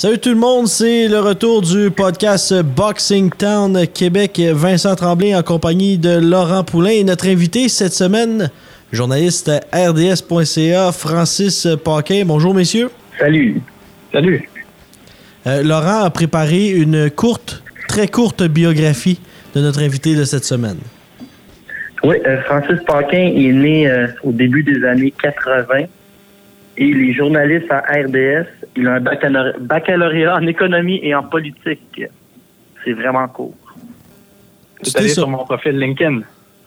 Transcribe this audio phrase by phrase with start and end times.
[0.00, 4.40] Salut tout le monde, c'est le retour du podcast Boxing Town Québec.
[4.54, 8.48] Vincent Tremblay en compagnie de Laurent Poulain et notre invité cette semaine,
[8.92, 12.22] journaliste RDS.ca, Francis Paquin.
[12.24, 12.88] Bonjour messieurs.
[13.18, 13.60] Salut.
[14.10, 14.48] Salut.
[15.46, 19.20] Euh, Laurent a préparé une courte, très courte biographie
[19.54, 20.78] de notre invité de cette semaine.
[22.04, 25.88] Oui, euh, Francis Paquin est né euh, au début des années 80 et
[26.78, 28.46] il est journaliste à RDS.
[28.76, 32.02] Il a un baccalauréat, baccalauréat en économie et en politique.
[32.84, 33.54] C'est vraiment court.
[34.82, 36.20] Allé t'es sur sur- mon profil LinkedIn.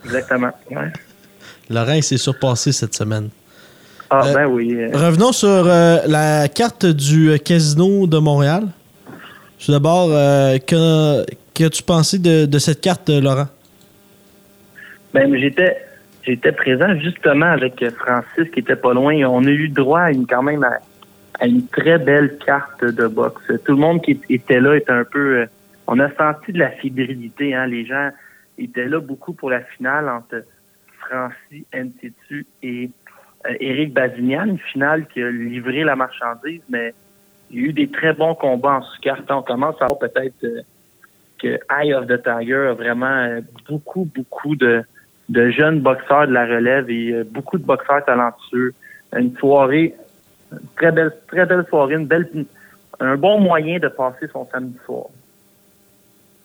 [0.06, 0.52] Exactement.
[0.70, 0.92] Ouais.
[1.70, 3.30] Laurent il s'est surpassé cette semaine.
[4.10, 4.86] Ah Euh, ben oui.
[4.94, 8.64] Revenons sur euh, la carte du euh, Casino de Montréal.
[9.66, 13.48] Tout d'abord, euh, que- qu'as-tu pensé de, de cette carte, Laurent?
[15.14, 15.78] Ben, j'étais
[16.24, 19.16] j'étais présent justement avec Francis qui était pas loin.
[19.26, 20.80] On a eu droit à une, quand même à,
[21.40, 23.52] à une très belle carte de boxe.
[23.66, 25.38] Tout le monde qui était là était un peu.
[25.40, 25.46] euh,
[25.88, 27.54] on a senti de la fébrilité.
[27.54, 27.68] Hein.
[27.68, 28.10] Les gens
[28.58, 30.46] étaient là beaucoup pour la finale entre
[31.00, 32.90] Francis Ntitu et
[33.46, 36.94] euh, Éric Bazignan, une finale qui a livré la marchandise, mais
[37.52, 39.30] il y a eu des très bons combats en sous-carte.
[39.30, 40.34] On commence à voir peut-être
[41.40, 44.84] que Eye of the Tiger a vraiment euh, beaucoup, beaucoup de,
[45.30, 48.74] jeunes boxeurs de la relève et beaucoup de boxeurs talentueux.
[49.16, 49.94] Une soirée,
[50.76, 52.30] très belle, très belle soirée, une belle,
[53.00, 55.06] un bon moyen de passer son samedi soir.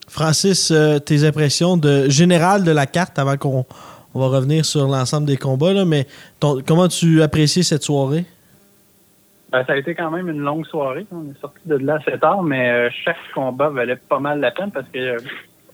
[0.07, 3.65] Francis, euh, tes impressions de générales de la carte avant qu'on
[4.15, 6.07] on va revenir sur l'ensemble des combats, là, mais
[6.39, 8.25] ton- comment tu apprécies cette soirée?
[9.51, 11.05] Ben, ça a été quand même une longue soirée.
[11.11, 14.49] On est sorti de là assez tard, mais euh, chaque combat valait pas mal la
[14.51, 15.17] peine parce que euh,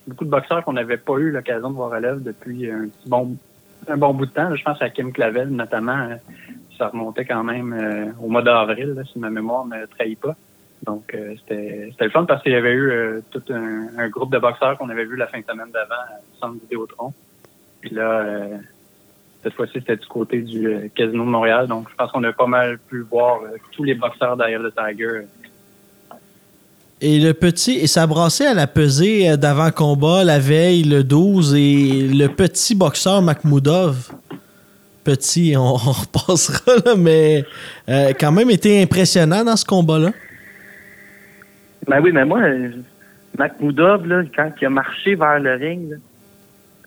[0.07, 3.07] beaucoup de boxeurs qu'on n'avait pas eu l'occasion de voir à l'œuvre depuis un petit
[3.09, 3.35] bon
[3.87, 4.53] un bon bout de temps.
[4.55, 6.09] Je pense à Kim Clavel notamment.
[6.77, 10.35] Ça remontait quand même euh, au mois d'avril, si ma mémoire ne trahit pas.
[10.85, 14.37] Donc euh, c'était le fun parce qu'il y avait eu euh, tout un, groupe de
[14.37, 17.13] boxeurs qu'on avait vu la fin de semaine d'avant au centre Vidéotron.
[17.81, 18.25] Puis là,
[19.43, 21.67] cette fois-ci, c'était du côté du Casino de Montréal.
[21.67, 23.41] Donc, je pense qu'on a pas mal pu voir
[23.73, 25.21] tous les boxeurs derrière le Tiger.
[26.99, 32.07] Et le petit, et ça brassait à la pesée d'avant-combat la veille, le 12, et
[32.07, 34.11] le petit boxeur Makhmoudov.
[35.05, 37.45] Petit, on, on repassera, là, mais
[37.87, 40.11] euh, quand même été impressionnant dans ce combat-là.
[41.87, 42.71] Ben oui, mais moi, euh,
[43.37, 45.93] Makhmoudov, là, quand il a marché vers le ring,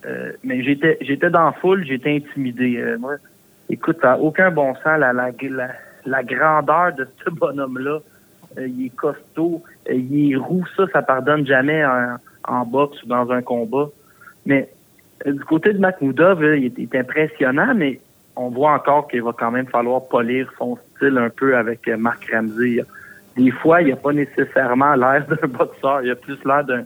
[0.04, 2.82] euh, mais j'étais dans la foule, j'étais intimidé.
[3.70, 8.00] Écoute, ça aucun bon sens, la, grandeur de ce bonhomme-là.
[8.58, 13.42] Il est costaud, il est roux, ça, ça pardonne jamais en, boxe ou dans un
[13.42, 13.88] combat.
[14.46, 14.68] Mais
[15.24, 18.00] du côté de Makhmoudov, il, il est impressionnant, mais
[18.38, 21.96] on voit encore qu'il va quand même falloir polir son style un peu avec euh,
[21.96, 22.84] Marc Ramsey.
[23.36, 26.84] Des fois, il n'a pas nécessairement l'air d'un boxeur, il a plus l'air d'un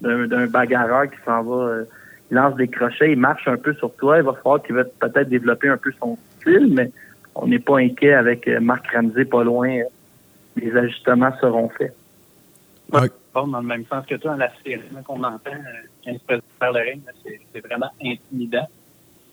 [0.00, 1.84] d'un d'un bagarreur qui s'en va, euh,
[2.30, 4.18] il lance des crochets, il marche un peu sur toi.
[4.18, 6.90] Il va falloir qu'il va peut-être développer un peu son style, mais
[7.34, 9.82] on n'est pas inquiet avec euh, Marc Ramsey pas loin.
[10.56, 11.94] Les ajustements seront faits.
[12.90, 16.24] Pas dans le même sens que toi, la série qu'on entend euh, quand il se
[16.24, 18.66] présente vers le ring, là, c'est c'est vraiment intimidant.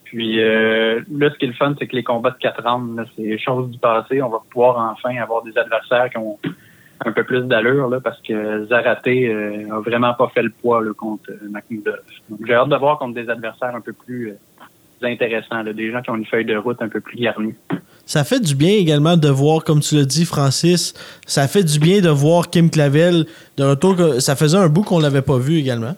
[0.10, 3.04] Puis euh, là, ce qui est le fun, c'est que les combats de quatre rounds,
[3.16, 4.22] c'est chose du passé.
[4.22, 6.40] On va pouvoir enfin avoir des adversaires qui ont
[7.06, 11.30] un peu plus d'allure parce que Zaraté euh, a vraiment pas fait le poids contre
[11.30, 12.00] euh, Makhmoudov.
[12.30, 14.34] Donc j'ai hâte de voir contre des adversaires un peu plus
[15.04, 17.54] intéressants, des gens qui ont une feuille de route un peu plus garnie.
[18.06, 20.94] Ça fait du bien également de voir, comme tu l'as dit, Francis,
[21.28, 23.26] ça fait du bien de voir Kim Clavel
[23.58, 23.96] de retour.
[24.20, 25.96] Ça faisait un bout qu'on l'avait pas vu également.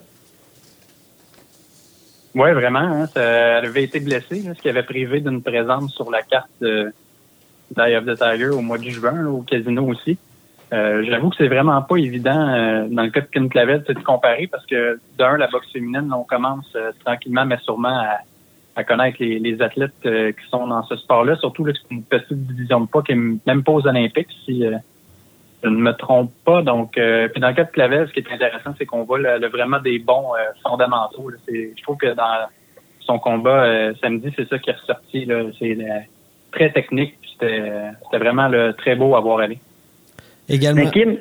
[2.36, 2.80] Oui, vraiment.
[2.80, 6.22] Hein, ça, elle avait été blessée, là, ce qui avait privé d'une présence sur la
[6.22, 6.92] carte euh,
[7.76, 10.18] d'Eye of the Tiger au mois de juin, là, au casino aussi.
[10.72, 13.94] Euh, J'avoue que c'est vraiment pas évident euh, dans le cas de Kim Clavel de
[14.04, 18.20] comparer parce que d'un, la boxe féminine, on commence euh, tranquillement mais sûrement à,
[18.76, 22.04] à connaître les, les athlètes euh, qui sont dans ce sport-là, surtout là, que une
[22.04, 24.30] petite division de poids qui est même pas aux Olympiques.
[24.46, 24.78] Si, euh,
[25.64, 26.62] je ne me trompe pas.
[26.62, 29.20] Donc, euh, puis dans le cas de Clavel, ce qui est intéressant, c'est qu'on voit
[29.20, 31.32] le, vraiment des bons euh, fondamentaux.
[31.48, 32.48] Je trouve que dans
[33.02, 35.28] son combat euh, samedi, c'est ça qui est ressorti.
[35.60, 35.78] C'est
[36.52, 37.16] très technique.
[37.32, 39.60] C'était vraiment très beau à voir aller.
[40.48, 40.84] Également.
[40.84, 41.18] Mais Kim,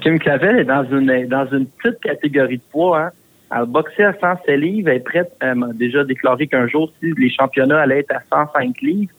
[0.00, 3.00] Kim Clavel est dans une dans une petite catégorie de poids.
[3.00, 3.10] Hein.
[3.50, 4.90] Elle a boxé à 107 livres.
[4.90, 5.32] Elle est prête.
[5.40, 9.12] Elle m'a déjà déclaré qu'un jour, si les championnats allaient être à 105 livres,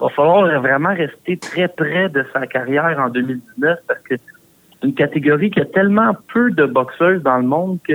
[0.00, 4.94] va falloir vraiment rester très près de sa carrière en 2019 parce que c'est une
[4.94, 7.94] catégorie qui a tellement peu de boxeurs dans le monde que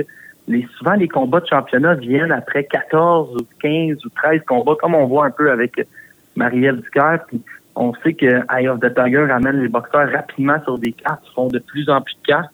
[0.78, 5.06] souvent les combats de championnat viennent après 14 ou 15 ou 13 combats, comme on
[5.06, 5.72] voit un peu avec.
[5.74, 7.40] Puis
[7.74, 8.26] on sait que
[8.56, 12.00] Eye of the Tiger ramène les boxeurs rapidement sur des cartes, font de plus en
[12.00, 12.50] plus de cartes.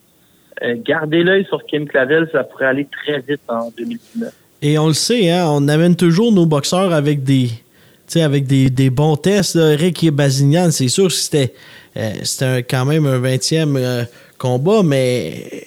[0.63, 4.33] Euh, gardez l'œil sur Kim Clavel, ça pourrait aller très vite en 2019.
[4.63, 7.49] Et on le sait, hein, on amène toujours nos boxeurs avec des,
[8.21, 9.57] avec des, des, bons tests.
[9.57, 11.55] Eric Bazignan, c'est sûr que c'était
[11.97, 14.03] euh, quand même un 20e euh,
[14.39, 15.65] combat, mais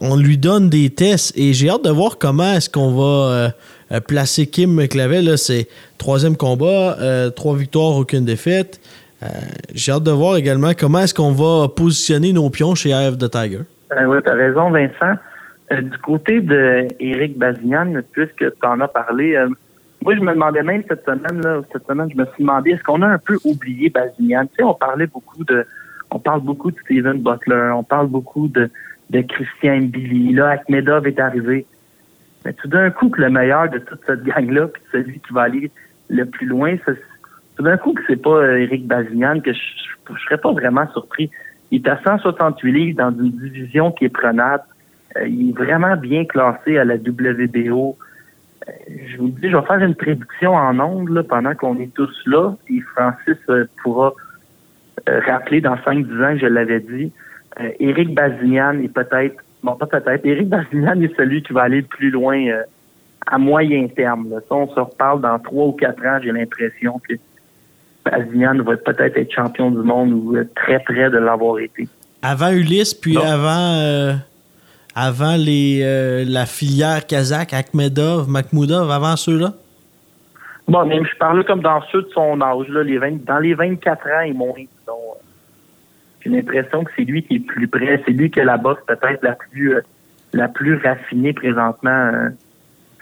[0.00, 3.52] on lui donne des tests et j'ai hâte de voir comment est-ce qu'on va
[3.92, 5.36] euh, placer Kim Clavel.
[5.36, 5.68] C'est
[5.98, 6.96] troisième combat,
[7.34, 8.80] trois victoires, aucune défaite.
[9.74, 13.26] j'ai hâte de voir également comment est-ce qu'on va positionner nos pions chez AF de
[13.26, 13.60] Tiger.
[14.06, 15.18] oui, tu as raison, Vincent.
[15.70, 19.36] du côté de Eric Bazignan, puisque tu en as parlé,
[20.02, 22.82] moi, je me demandais même cette semaine, là, cette semaine, je me suis demandé, est-ce
[22.82, 24.46] qu'on a un peu oublié Bazinian?
[24.46, 25.66] Tu sais, on parlait beaucoup de,
[26.10, 28.70] on parle beaucoup de Steven Butler, on parle beaucoup de,
[29.10, 30.32] de Christian Billy.
[30.34, 31.66] Là, Akmedov est arrivé.
[32.44, 35.42] Mais tout d'un coup, que le meilleur de toute cette gang-là, puis celui qui va
[35.42, 35.70] aller
[36.08, 36.76] le plus loin,
[37.56, 40.88] tout d'un coup que c'est pas euh, Eric Bazinian, que je, je, serais pas vraiment
[40.92, 41.28] surpris.
[41.70, 44.62] Il est à 168 livres dans une division qui est prenable.
[45.16, 47.98] Euh, il est vraiment bien classé à la WBO
[48.88, 52.54] je vous dis, je vais faire une prédiction en ondes pendant qu'on est tous là.
[52.68, 54.12] Et Francis euh, pourra
[55.08, 57.12] euh, rappeler dans 5-10 ans que je l'avais dit.
[57.60, 61.80] Euh, Éric Bazignan est peut-être, bon pas peut-être, Éric Bazignan est celui qui va aller
[61.80, 62.44] le plus loin
[63.26, 64.30] à moyen terme.
[64.30, 64.38] Là.
[64.50, 67.14] on se reparle dans 3 ou 4 ans, j'ai l'impression que
[68.04, 71.88] Bazignan va peut-être être champion du monde ou très près de l'avoir été.
[72.22, 74.18] Avant Ulysse, puis avant
[75.00, 79.52] avant les, euh, la filière kazakh, Akhmedov, Makhmoudov, avant ceux-là?
[80.66, 83.54] Bon, même je parle comme dans ceux de son âge, là, les 20, dans les
[83.54, 84.92] 24 ans, ils m'ont euh,
[86.20, 88.82] J'ai l'impression que c'est lui qui est plus près, c'est lui qui a la boxe
[88.88, 89.80] peut-être la plus euh,
[90.32, 92.10] la plus raffinée présentement.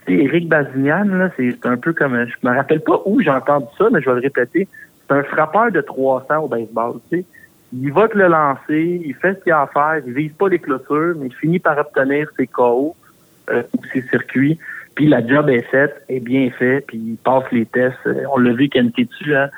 [0.06, 3.86] C'est Eric Bazignan, c'est un peu comme je me rappelle pas où j'ai entendu ça,
[3.90, 4.68] mais je vais le répéter.
[5.08, 7.24] C'est un frappeur de 300 au baseball, tu
[7.72, 10.48] il va te le lancer, il fait ce qu'il a à faire, il vise pas
[10.48, 12.94] les clôtures, mais il finit par obtenir ses KO
[13.50, 14.58] euh, ou ses circuits.
[14.94, 17.96] Puis la job est faite, est bien fait, puis il passe les tests.
[18.06, 19.50] Euh, on l'a vu dessus, hein,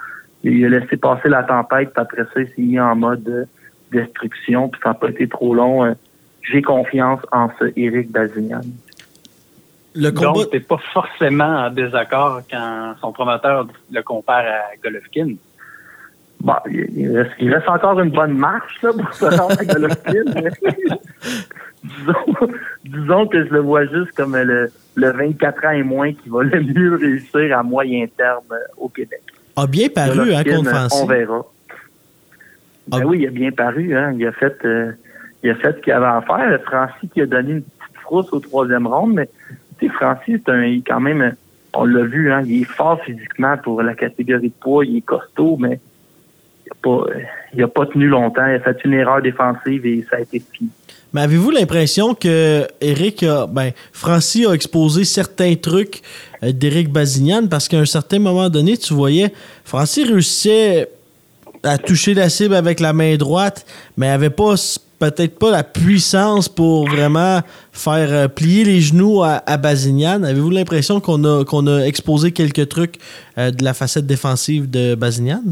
[0.43, 3.47] il a laissé passer la tempête, puis après ça, il s'est mis en mode
[3.93, 5.85] destruction, puis ça n'a pas été trop long.
[5.85, 5.93] Euh,
[6.43, 8.63] j'ai confiance en ce Eric Bazignan.
[9.95, 10.45] Le combat...
[10.45, 15.35] Donc, pas forcément en désaccord quand son promoteur le compare à Golovkin?
[16.41, 17.19] Bon, il
[17.53, 20.25] reste, encore une bonne marche là, pour se rendre à Golovkin.
[21.85, 22.53] disons,
[22.85, 26.43] disons que je le vois juste comme le, le 24 ans et moins qui va
[26.45, 29.23] le mieux réussir à moyen terme euh, au Québec.
[29.57, 31.01] A bien paru, hein, contre Francis.
[31.03, 31.45] On verra.
[32.87, 33.97] Ben oui, il a bien paru.
[33.97, 34.15] Hein.
[34.17, 34.93] Il a fait euh,
[35.43, 36.61] il a fait ce qu'il avait à faire.
[36.65, 39.29] Francis qui a donné une petite frousse au troisième round, mais
[39.79, 41.35] tu sais, Francis, c'est un, quand même,
[41.75, 45.03] on l'a vu, hein, il est fort physiquement pour la catégorie de poids, il est
[45.03, 45.81] costaud, mais
[47.55, 48.47] il n'a pas, tenu longtemps.
[48.47, 50.71] Il a fait une erreur défensive et ça a été fini.
[51.13, 56.03] Mais avez-vous l'impression que Eric a, ben, Francis a exposé certains trucs
[56.43, 57.47] euh, d'Eric Bazignan?
[57.47, 59.33] Parce qu'à un certain moment donné, tu voyais,
[59.65, 60.91] Francis réussissait
[61.63, 63.65] à toucher la cible avec la main droite,
[63.97, 64.55] mais avait pas
[64.99, 67.41] peut-être pas la puissance pour vraiment
[67.73, 70.25] faire euh, plier les genoux à, à Bazignan.
[70.25, 72.97] Avez-vous l'impression qu'on a, qu'on a exposé quelques trucs
[73.39, 75.43] euh, de la facette défensive de Bazignan?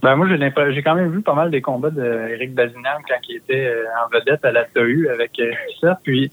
[0.00, 3.66] Ben moi, j'ai quand même vu pas mal des combats d'Éric Bazignan quand il était
[3.66, 5.50] euh, en vedette à la TAU avec euh,
[5.80, 5.98] ça.
[6.04, 6.30] Puis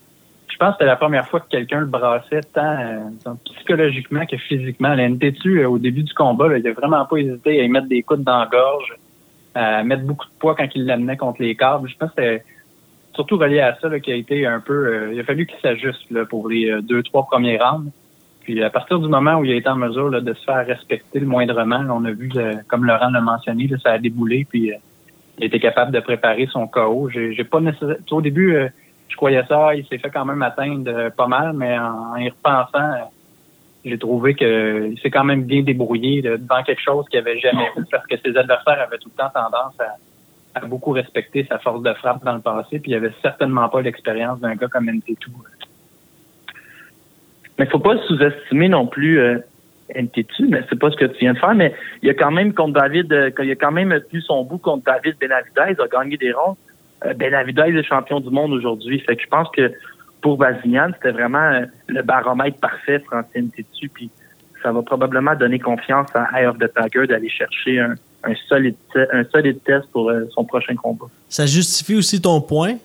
[0.52, 4.38] je pense que c'était la première fois que quelqu'un le brassait tant, euh, psychologiquement que
[4.38, 4.94] physiquement.
[4.94, 7.88] La NTTU, au début du combat, là, il n'a vraiment pas hésité à y mettre
[7.88, 8.94] des coudes dans la gorge,
[9.56, 11.90] à mettre beaucoup de poids quand il l'amenait contre les câbles.
[11.90, 12.44] Je pense que c'était
[13.16, 15.12] surtout relié à ça qui a été un peu...
[15.12, 17.92] il a fallu qu'il s'ajuste pour les deux, trois premiers rounds.
[18.46, 21.20] Puis à partir du moment où il a été en mesure de se faire respecter
[21.20, 22.32] le moindrement, on a vu,
[22.68, 24.78] comme Laurent l'a mentionné, ça a déboulé, puis euh,
[25.40, 27.10] il était capable de préparer son KO.
[27.10, 27.96] J'ai pas nécessairement.
[28.12, 28.70] Au début, euh,
[29.10, 32.30] je croyais ça, il s'est fait quand même atteindre euh, pas mal, mais en, y
[32.30, 33.12] repensant,
[33.84, 37.84] j'ai trouvé que s'est quand même bien débrouillé devant quelque chose qu'il n'avait jamais vu
[37.92, 41.94] parce que ses adversaires avaient tout le temps tendance à, beaucoup respecter sa force de
[41.96, 45.28] frappe dans le passé, puis il avait certainement pas l'expérience d'un gars comme NT2.
[47.58, 49.38] Mais faut pas sous-estimer non plus euh,
[49.94, 52.54] NT2, mais c'est pas ce que tu viens de faire, mais il a quand même
[52.54, 56.18] contre David, euh, il a quand même tenu son bout contre David Benavidez, a gagné
[56.18, 56.58] des ronds.
[57.06, 59.00] Euh, Benavidez est champion du monde aujourd'hui.
[59.02, 59.72] Fait que je pense que
[60.22, 64.10] pour Bazignan, c'était vraiment euh, le baromètre parfait pour NT2, puis
[64.64, 67.96] ça va probablement donner confiance à Eye of the Tiger d'aller chercher un,
[68.50, 71.06] solide, un solide test pour son prochain combat.
[71.30, 72.78] Ça justifie aussi ton point,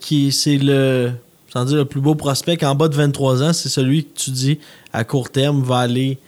[0.00, 1.10] qui c'est le
[1.48, 4.30] sans dire le plus beau prospect en bas de 23 ans, c'est celui que tu
[4.30, 4.60] dis
[4.92, 6.18] à court terme va aller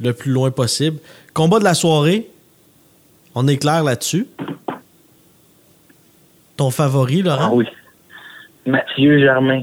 [0.00, 0.98] le plus loin possible.
[1.34, 2.28] Combat de la soirée,
[3.34, 4.26] on est clair là-dessus.
[6.56, 7.50] Ton favori, Laurent?
[7.50, 7.66] Ah oui.
[8.66, 9.62] Mathieu Germain.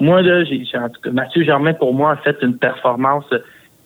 [0.00, 3.24] Moi, là, j'ai, en tout cas, Mathieu Germain, pour moi, a fait une performance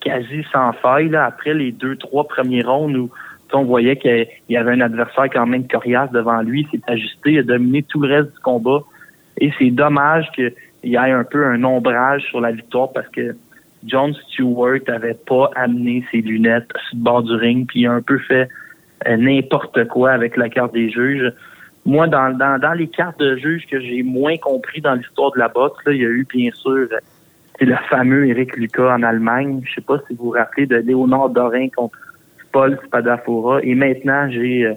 [0.00, 3.10] quasi sans faille après les deux, trois premiers ronds où
[3.52, 6.66] on voyait qu'il y avait un adversaire quand même coriace devant lui.
[6.70, 8.80] S'est ajusté, il a dominé tout le reste du combat.
[9.40, 10.52] Et c'est dommage qu'il
[10.84, 13.36] y ait un peu un ombrage sur la victoire parce que
[13.84, 17.92] John Stewart avait pas amené ses lunettes sur le bord du ring, puis il a
[17.92, 18.48] un peu fait
[19.06, 21.32] euh, n'importe quoi avec la carte des juges.
[21.86, 25.82] Moi, dans, les cartes de juges que j'ai moins compris dans l'histoire de la boxe,
[25.86, 26.88] il y a eu bien sûr
[27.60, 29.62] le fameux Eric Lucas en Allemagne.
[29.64, 31.96] Je sais pas si vous vous rappelez de Léonard Dorin contre
[32.52, 33.60] Paul Spadafora.
[33.62, 34.74] Et maintenant, j'ai euh,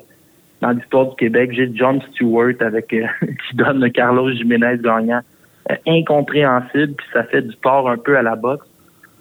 [0.61, 1.51] dans l'histoire du Québec.
[1.53, 5.21] J'ai John Stewart avec euh, qui donne le Carlos Jiménez gagnant.
[5.69, 8.65] Euh, incompréhensible, puis ça fait du sport un peu à la boxe.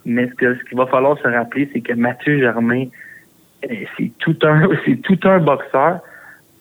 [0.07, 2.87] Mais ce qu'il va falloir se rappeler, c'est que Mathieu Germain,
[3.65, 6.01] euh, c'est tout un c'est tout un boxeur.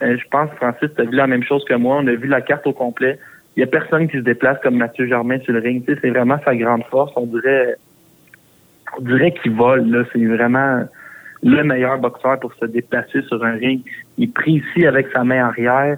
[0.01, 1.97] je pense, Francis, tu as vu la même chose que moi.
[1.97, 3.19] On a vu la carte au complet.
[3.55, 5.83] Il y a personne qui se déplace comme Mathieu Germain sur le ring.
[5.85, 7.11] C'est vraiment sa grande force.
[7.15, 7.75] On dirait
[8.97, 10.07] on dirait qu'il vole.
[10.13, 10.85] C'est vraiment
[11.43, 13.81] le meilleur boxeur pour se déplacer sur un ring.
[14.19, 15.97] Il ici avec sa main arrière.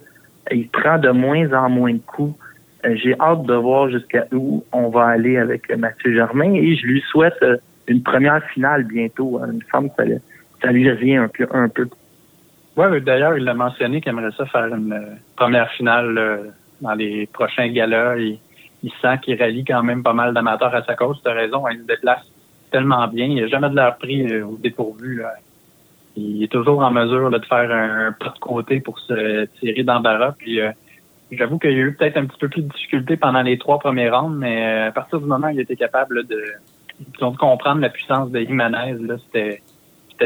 [0.51, 2.37] Il prend de moins en moins de coups.
[2.85, 6.85] Euh, j'ai hâte de voir jusqu'à où on va aller avec Mathieu Germain et je
[6.85, 9.39] lui souhaite euh, une première finale bientôt.
[9.39, 9.49] Hein.
[9.51, 10.03] Il me semble que
[10.61, 11.47] ça, lui revient un peu.
[11.51, 11.67] Un.
[12.77, 17.27] Oui, d'ailleurs, il a mentionné qu'il aimerait ça faire une euh, première finale dans les
[17.27, 18.17] prochains galas.
[18.17, 18.39] Il,
[19.01, 21.21] sent qu'il rallie quand même pas mal d'amateurs à sa cause.
[21.23, 22.31] Tu raison, hein, il se déplace
[22.71, 23.25] tellement bien.
[23.25, 25.23] Il n'a jamais de l'air pris euh, au dépourvu.
[26.15, 30.33] Il est toujours en mesure de faire un, pas de côté pour se tirer d'embarras.
[30.37, 30.71] Puis euh,
[31.31, 33.79] j'avoue qu'il y a eu peut-être un petit peu plus de difficultés pendant les trois
[33.79, 36.43] premiers rounds, mais euh, à partir du moment où il était capable de,
[36.99, 39.61] de, comprendre la puissance de Jimenez, là, c'était,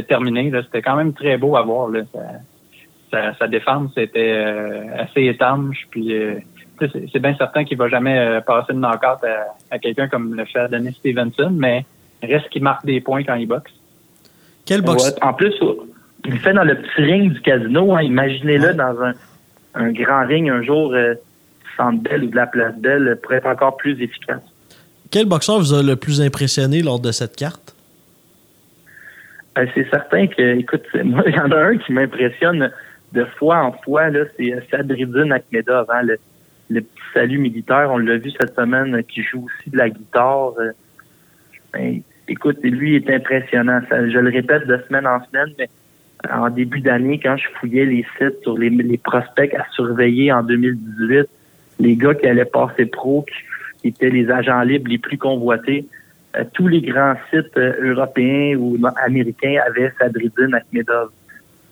[0.08, 0.50] terminé.
[0.50, 1.90] Là, c'était quand même très beau à voir.
[1.90, 2.02] Là.
[3.12, 4.44] sa, défense était
[4.98, 5.88] assez étanche.
[5.90, 6.14] Puis
[6.80, 10.68] c'est, bien certain qu'il va jamais passer le knockout à, à quelqu'un comme le fait
[10.68, 11.86] Denis Stevenson, mais
[12.22, 13.72] reste qu'il marque des points quand il boxe.
[14.66, 15.14] Quel boxe?
[15.22, 15.54] en plus,
[16.26, 17.96] il le fait dans le petit ring du casino.
[17.96, 18.02] Hein.
[18.02, 18.96] Imaginez-le dans
[19.76, 21.14] un, grand ring un jour, euh,
[21.78, 24.42] Centre Belle ou de la Place Belle, pour être encore plus efficace.
[25.12, 27.76] Quel boxeur vous a le plus impressionné lors de cette carte?
[29.56, 32.72] Ben, c'est certain que, écoute, moi, il y en a un qui m'impressionne
[33.14, 36.18] de fois en fois, là, c'est euh, Sadridine Akmedov, hein, le,
[36.70, 37.90] le, petit salut militaire.
[37.92, 40.54] On l'a vu cette semaine, qui joue aussi de la guitare.
[40.60, 40.72] Euh,
[41.72, 43.80] ben, écoute, lui est impressionnant.
[43.90, 45.70] je le répète de semaine en semaine, mais
[46.32, 51.28] en début d'année, quand je fouillais les sites sur les, prospects à surveiller en 2018,
[51.80, 53.26] les gars qui allaient passer pro,
[53.82, 55.88] qui étaient les agents libres les plus convoités,
[56.36, 61.10] euh, tous les grands sites euh, européens ou américains avaient Sadridine Akhmedov.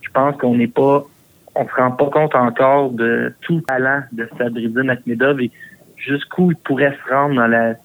[0.01, 1.05] Je pense qu'on n'est pas,
[1.55, 5.51] on se rend pas compte encore de tout le talent de Sadridine Akhmedov et
[5.97, 7.75] jusqu'où il pourrait se rendre dans la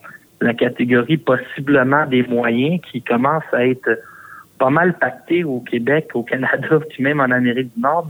[0.41, 3.99] la catégorie possiblement des moyens qui commence à être
[4.59, 8.09] pas mal pacté au Québec, au Canada, puis même en Amérique du Nord.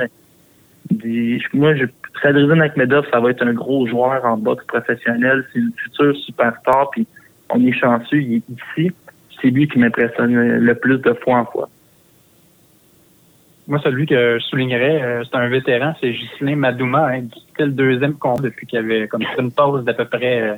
[1.04, 1.84] Mais moi, je,
[2.22, 5.44] Sadridine Akhmedov, ça va être un gros joueur en boxe professionnel.
[5.52, 7.06] C'est une future superstar, puis
[7.50, 8.92] on est chanceux, il est ici.
[9.40, 11.68] C'est lui qui m'impressionne le plus de fois en fois.
[13.68, 17.08] Moi, celui que je soulignerais, euh, c'est un vétéran, c'est Ghislain Madouma.
[17.08, 20.54] Hein, C'était le deuxième combat depuis qu'il avait comme une pause d'à peu près euh,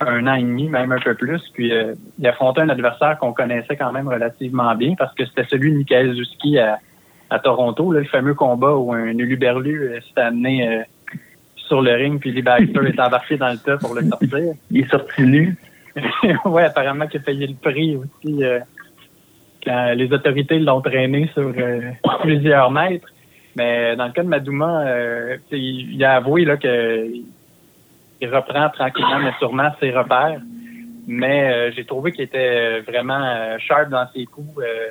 [0.00, 1.42] un an et demi, même un peu plus.
[1.52, 5.44] Puis euh, il affrontait un adversaire qu'on connaissait quand même relativement bien parce que c'était
[5.44, 6.78] celui de Michael Zuski à,
[7.44, 10.82] Toronto, là, le fameux combat où un Uluberlu euh, s'est amené euh,
[11.54, 14.54] sur le ring, puis Lee Baxter est embarqué dans le tas pour le sortir.
[14.70, 15.56] Il est sorti nu.
[16.44, 18.42] oui, apparemment qu'il a payé le prix aussi
[19.64, 21.52] quand les autorités l'ont traîné sur
[22.22, 23.06] plusieurs mètres.
[23.56, 24.84] Mais dans le cas de Madouma,
[25.52, 27.06] il, a avoué là, que
[28.20, 30.40] il reprend tranquillement mais sûrement ses repères.
[31.06, 34.58] mais euh, j'ai trouvé qu'il était vraiment euh, sharp dans ses coups.
[34.58, 34.90] Euh,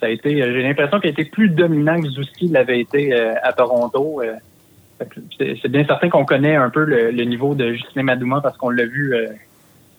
[0.00, 3.52] ça a été, j'ai l'impression qu'il a été plus dominant que Zuski l'avait été à
[3.52, 4.20] Toronto.
[5.38, 8.84] c'est bien certain qu'on connaît un peu le, niveau de Justin Madouma parce qu'on l'a
[8.84, 9.14] vu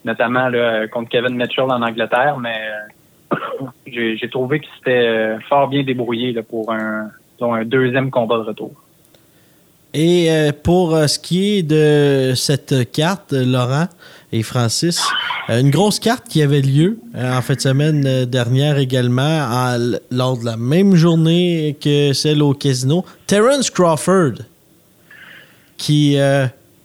[0.04, 2.60] notamment là, contre Kevin Mitchell en Angleterre, mais
[3.88, 7.10] j'ai trouvé qu'il s'était fort bien débrouillé là, pour un,
[7.42, 8.85] un deuxième combat de retour.
[9.98, 10.30] Et
[10.64, 13.88] pour ce qui est de cette carte, Laurent,
[14.36, 15.08] et Francis.
[15.50, 19.48] Euh, une grosse carte qui avait lieu euh, en fin de semaine euh, dernière également,
[20.12, 23.06] lors de la même journée que celle au casino.
[23.28, 24.44] Terence Crawford,
[25.78, 26.18] qui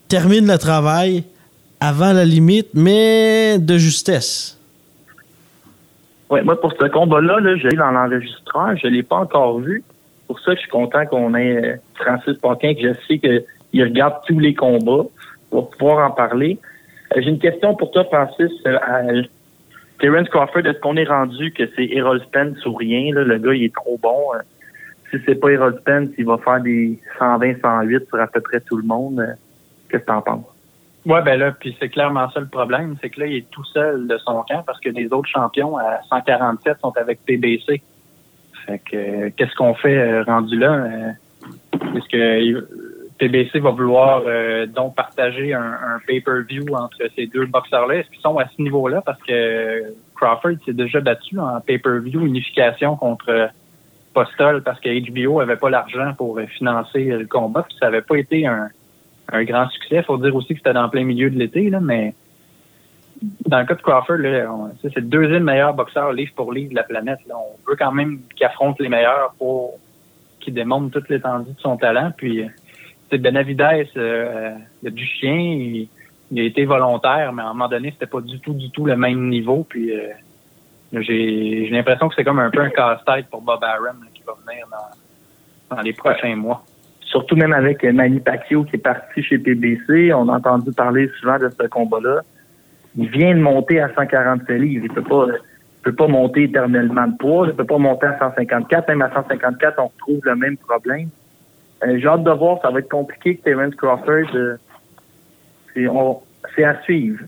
[0.09, 1.25] termine le travail
[1.81, 4.59] avant la limite, mais de justesse.
[6.29, 9.59] Oui, moi, pour ce combat-là, là, je l'ai dans l'enregistreur, je ne l'ai pas encore
[9.61, 9.83] vu.
[10.31, 14.15] Pour ça que je suis content qu'on ait Francis Paquin, que je sais qu'il regarde
[14.29, 15.03] tous les combats,
[15.51, 16.57] pour pouvoir en parler.
[17.17, 18.53] Euh, j'ai une question pour toi, Francis.
[18.65, 19.23] Euh,
[19.99, 23.13] Terence Crawford, est-ce qu'on est rendu que c'est Errol Spence ou rien?
[23.13, 24.33] Le gars, il est trop bon.
[24.37, 24.39] Euh,
[25.11, 28.61] si c'est pas Errol Spence, il va faire des 120, 108 sur à peu près
[28.61, 29.37] tout le monde.
[29.91, 30.47] Qu'est-ce que t'en penses?
[31.07, 33.65] Ouais, ben là, puis c'est clairement ça le problème, c'est que là, il est tout
[33.65, 37.83] seul de son camp parce que les autres champions à 147 sont avec PBC.
[38.71, 40.87] Fait que qu'est-ce qu'on fait rendu là?
[41.97, 42.69] Est-ce que
[43.19, 47.97] PBC va vouloir euh, donc partager un, pay-per-view entre ces deux boxeurs-là?
[47.97, 49.03] Est-ce qu'ils sont à ce niveau-là?
[49.05, 53.51] Parce que Crawford s'est déjà battu en pay-per-view unification contre
[54.15, 57.65] Postol parce que HBO avait pas l'argent pour financer le combat.
[57.69, 58.71] Puis ça n'avait pas été un,
[59.45, 59.97] grand succès.
[59.97, 62.15] Il faut dire aussi que c'était dans plein milieu de l'été, là, mais
[63.23, 64.19] dans le cas de Crawford,
[64.83, 67.19] c'est le deuxième meilleur boxeur livre pour livre de la planète.
[67.29, 69.79] On veut quand même qu'il affronte les meilleurs pour
[70.41, 72.13] qu'il démontre toute l'étendue de son talent.
[72.17, 72.47] Puis
[73.19, 74.51] Benavides, euh, euh,
[74.83, 75.89] le du chien, il,
[76.39, 78.97] a été volontaire, mais à un moment donné, c'était pas du tout, du tout le
[78.97, 79.67] même niveau.
[79.69, 80.09] Puis euh,
[80.93, 84.67] j'ai l'impression que c'est comme un peu un casse-tête pour Bob Arum qui va venir
[84.71, 86.65] dans, les prochains mois.
[87.01, 91.39] Surtout même avec Manny Pacquiao qui est parti chez PBC, on a entendu parler souvent
[91.39, 92.23] de ce combat-là.
[92.97, 94.87] Il vient de monter à 147 livres.
[94.87, 95.03] Il peut
[95.83, 97.47] peut pas monter éternellement de poids.
[97.49, 98.89] Il peut pas monter à 154.
[98.89, 101.09] Même à 154, on retrouve le même problème.
[101.85, 104.35] Euh, j'ai hâte de voir, ça va être compliqué que Terence Crawford.
[104.35, 104.57] Euh,
[105.75, 107.21] c'est à suivre.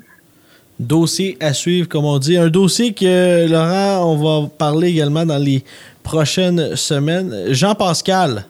[0.79, 2.37] Dossier à suivre, comme on dit.
[2.37, 5.65] Un dossier que, Laurent, on va parler également dans les
[6.03, 7.33] prochaines semaines.
[7.51, 8.45] Jean-Pascal,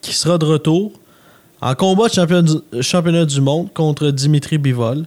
[0.00, 0.92] qui sera de retour
[1.60, 5.04] en combat de championnat du monde contre Dimitri Bivol.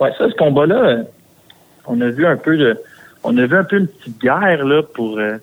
[0.00, 1.04] Oui, ça, ce combat-là,
[1.86, 2.76] on a vu un peu de.
[3.24, 5.38] On a vu un peu une petite guerre pour euh,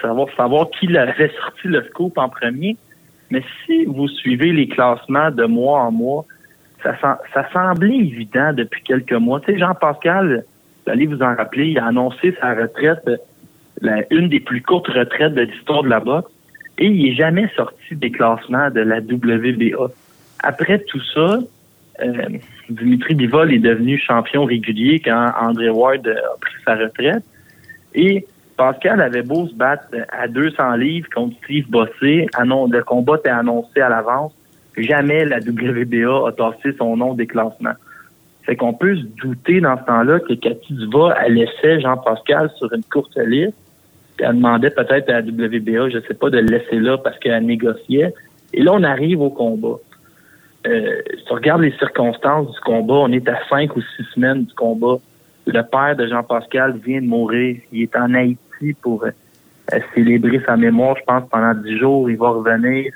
[0.00, 2.76] savoir, savoir qui avait sorti le scoop en premier.
[3.30, 6.24] Mais si vous suivez les classements de mois en mois,
[6.82, 6.96] ça,
[7.34, 9.40] ça semblait évident depuis quelques mois.
[9.40, 10.44] Tu Jean-Pascal,
[10.86, 13.10] vous allez vous en rappeler, il a annoncé sa retraite,
[14.10, 16.30] une des plus courtes retraites de l'histoire de la boxe,
[16.78, 19.92] et il n'est jamais sorti des classements de la WBA.
[20.40, 21.40] Après tout ça,
[22.02, 27.24] euh, Dimitri Bivol est devenu champion régulier quand André Ward a pris sa retraite.
[27.94, 32.26] Et Pascal avait beau se battre à 200 livres contre Steve Bossé.
[32.38, 34.32] Le combat était annoncé à l'avance.
[34.76, 37.74] Jamais la WBA a tassé son nom des classements.
[38.44, 42.72] Fait qu'on peut se douter dans ce temps-là que Cathy Duva, elle laissait Jean-Pascal sur
[42.72, 43.54] une courte liste.
[44.20, 47.44] elle demandait peut-être à la WBA, je sais pas, de le laisser là parce qu'elle
[47.44, 48.14] négociait.
[48.54, 49.76] Et là, on arrive au combat.
[50.68, 54.44] Euh, si on regarde les circonstances du combat, on est à cinq ou six semaines
[54.44, 54.96] du combat.
[55.46, 57.56] Le père de Jean-Pascal vient de mourir.
[57.72, 62.10] Il est en Haïti pour euh, célébrer sa mémoire, je pense, pendant dix jours.
[62.10, 62.92] Il va revenir.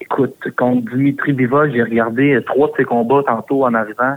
[0.00, 4.16] Écoute, contre Dimitri Bivol, j'ai regardé euh, trois de ses combats tantôt en arrivant.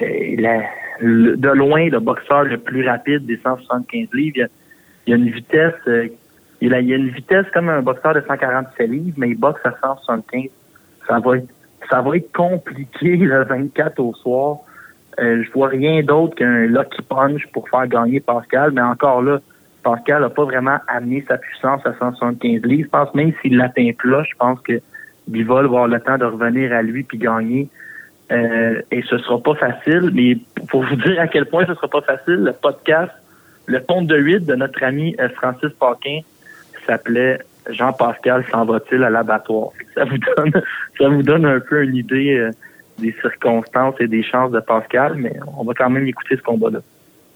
[0.00, 4.48] De loin, le boxeur le plus rapide des 175 livres.
[5.06, 5.74] Il y a, une vitesse,
[6.60, 10.50] il, a, une vitesse comme un boxeur de 147 livres, mais il boxe à 175.
[11.08, 11.48] Ça va être,
[11.90, 14.58] ça va être compliqué le 24 au soir.
[15.18, 19.40] je vois rien d'autre qu'un lucky punch pour faire gagner Pascal, mais encore là,
[19.82, 22.84] Pascal n'a pas vraiment amené sa puissance à 175 livres.
[22.84, 24.80] Je pense même s'il l'atteint plus, je pense que
[25.28, 27.68] Bivol va avoir le temps de revenir à lui puis gagner.
[28.30, 30.36] Euh, et ce sera pas facile, mais
[30.68, 33.12] pour vous dire à quel point ce sera pas facile, le podcast,
[33.66, 36.20] le compte de 8 de notre ami euh, Francis Paquin
[36.86, 39.70] s'appelait Jean-Pascal s'en va-t-il à l'abattoir?
[39.94, 42.50] Ça vous donne, un peu une idée euh,
[42.98, 46.80] des circonstances et des chances de Pascal, mais on va quand même écouter ce combat-là.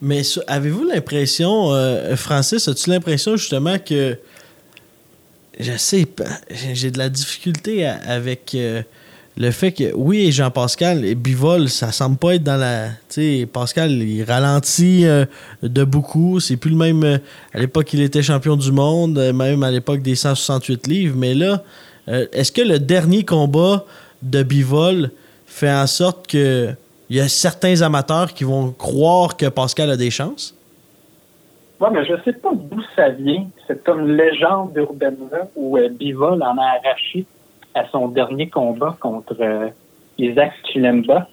[0.00, 4.16] Mais avez-vous l'impression, euh, Francis, as-tu l'impression justement que
[5.60, 6.06] je sais,
[6.50, 8.82] j'ai de la difficulté avec euh,
[9.38, 12.88] le fait que, oui, Jean-Pascal et Bivol, ça semble pas être dans la.
[13.08, 15.24] Tu Pascal, il ralentit euh,
[15.62, 16.38] de beaucoup.
[16.38, 17.02] C'est plus le même.
[17.02, 17.18] euh,
[17.54, 21.16] à l'époque, il était champion du monde, euh, même à l'époque des 168 livres.
[21.16, 21.62] Mais là,
[22.32, 23.84] est-ce que le dernier combat
[24.22, 25.10] de Bivol
[25.46, 26.70] fait en sorte que
[27.08, 30.54] il y a certains amateurs qui vont croire que Pascal a des chances?
[31.78, 36.58] Ouais, mais je sais pas d'où ça vient, cette comme légende urbaine-là où Bivol en
[36.58, 37.24] a arraché
[37.74, 39.68] à son dernier combat contre euh,
[40.18, 41.28] Isaac Chilemba.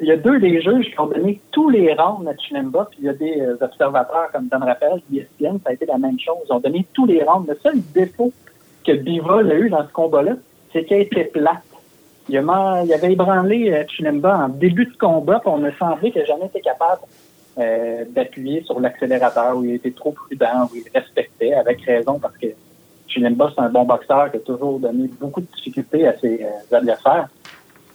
[0.00, 3.00] Il y a deux des juges qui ont donné tous les rounds à Chilemba, puis
[3.02, 6.18] il y a des euh, observateurs comme Don Rappel, ESPN, ça a été la même
[6.18, 6.38] chose.
[6.48, 7.46] Ils ont donné tous les rounds.
[7.46, 8.32] Le seul défaut
[8.86, 10.32] que Bivol a eu dans ce combat-là,
[10.72, 11.62] c'est qu'il était plate.
[12.28, 16.10] Il, a il avait ébranlé euh, Chilemba en début de combat, puis on a semblé
[16.10, 17.02] qu'il n'a jamais été capable
[17.58, 22.36] euh, d'appuyer sur l'accélérateur, où il était trop prudent, où il respectait, avec raison, parce
[22.36, 22.48] que
[23.16, 26.76] Chilemba, c'est un bon boxeur qui a toujours donné beaucoup de difficultés à ses euh,
[26.76, 27.28] adversaires.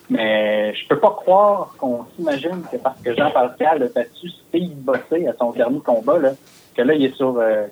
[0.09, 5.27] Mais je peux pas croire qu'on s'imagine que parce que Jean-Pascal a battu Steve Bossé
[5.27, 6.31] à son dernier combat, là,
[6.75, 7.67] que là, il est sur euh,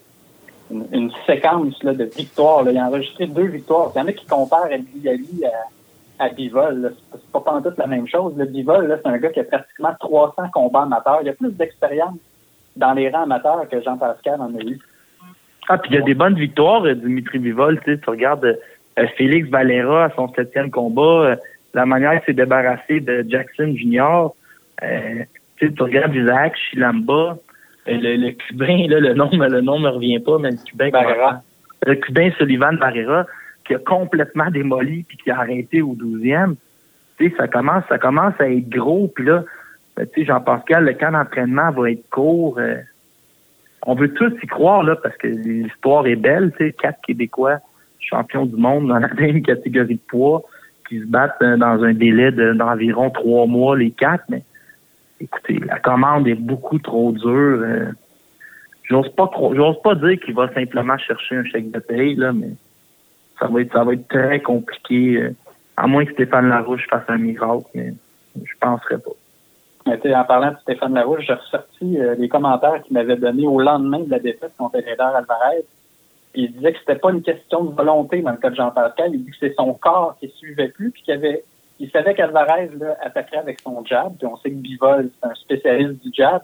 [0.70, 2.70] une, séquence là, de victoires.
[2.70, 3.92] Il a enregistré deux victoires.
[3.96, 6.96] Il y en a qui comparent El Bialy à, à Bivol.
[7.12, 8.34] C'est pas pas toute la même chose.
[8.38, 11.20] Le Bivol, c'est un gars qui a pratiquement 300 combats amateurs.
[11.24, 12.20] Il a plus d'expérience
[12.76, 14.80] dans les rangs amateurs que Jean-Pascal en a eu.
[15.72, 17.80] Ah, puis il y a des bonnes victoires, euh, Dimitri Bivol.
[17.86, 18.44] Tu regardes
[18.98, 21.36] euh, Félix Valera à son septième combat, euh,
[21.76, 24.36] la manière qu'il s'est débarrassé de Jackson Junior.
[24.84, 25.24] Euh,
[25.58, 27.38] tu regardes Isaac Chilamba,
[27.88, 30.90] euh, le, le Cubain, là, le nom, le nom me revient pas, mais le Cubain.
[30.90, 31.44] Barrera.
[31.86, 33.28] Le Cubain Sullivan Barrera,
[33.66, 36.56] qui a complètement démoli puis qui a arrêté au 12e.
[37.20, 39.44] Tu sais, ça commence, ça commence à être gros, puis là,
[39.96, 42.60] ben, tu sais, Jean-Pascal, le camp d'entraînement va être court.
[43.86, 47.60] On veut tous y croire, là, parce que l'histoire est belle, tu sais, quatre Québécois
[48.00, 50.44] champions du monde dans la même catégorie de poids,
[50.88, 54.44] qui se battent euh, dans un délai de- d'environ trois mois, les quatre, mais
[55.20, 57.62] écoutez, la commande est beaucoup trop dure.
[57.62, 57.92] euh,
[58.84, 62.50] j'ose pas j'ose pas dire qu'il va simplement chercher un chèque de paye, là, mais
[63.40, 65.32] ça va être, ça va être très compliqué, euh,
[65.78, 67.94] à moins que Stéphane Larouche fasse un miracle, mais
[68.36, 69.12] je penserais pas.
[69.88, 74.00] En parlant de Stéphane Larouche, j'ai ressorti euh, les commentaires qu'il m'avait donnés au lendemain
[74.00, 75.66] de la défaite contre Eder Alvarez.
[76.36, 79.12] Il disait que c'était pas une question de volonté dans le cas de Jean-Pascal.
[79.14, 81.44] Il dit que c'est son corps qui suivait plus, puis qu'il avait,
[81.80, 82.70] il savait qu'Alvarez
[83.02, 84.16] attaquerait avec son jab.
[84.18, 86.44] Puis on sait que Bivol, c'est un spécialiste du jab.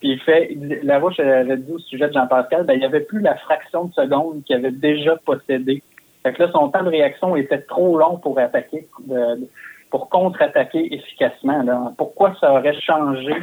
[0.00, 3.20] Puis il fait, Larouche avait dit au sujet de Jean-Pascal, ben, il n'y avait plus
[3.20, 5.82] la fraction de seconde qu'il avait déjà possédée.
[6.24, 9.48] Fait que là, son temps de réaction était trop long pour attaquer, de-
[9.92, 11.62] pour contre-attaquer efficacement.
[11.62, 11.92] Là.
[11.98, 13.34] Pourquoi ça aurait changé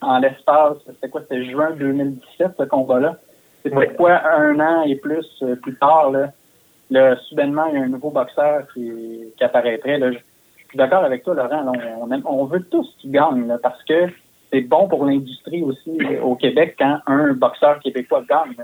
[0.00, 3.16] en l'espace, c'était quoi, c'était juin 2017, ce combat-là?
[3.64, 6.30] C'est pourquoi un an et plus euh, plus tard, là,
[6.90, 9.98] là, soudainement, il y a un nouveau boxeur qui, qui apparaîtrait.
[9.98, 10.12] Là.
[10.12, 11.62] Je, je suis d'accord avec toi, Laurent.
[11.62, 14.06] là, on, on aime- on veut tous qu'il gagne là, parce que
[14.52, 18.54] c'est bon pour l'industrie aussi au Québec quand un boxeur québécois gagne.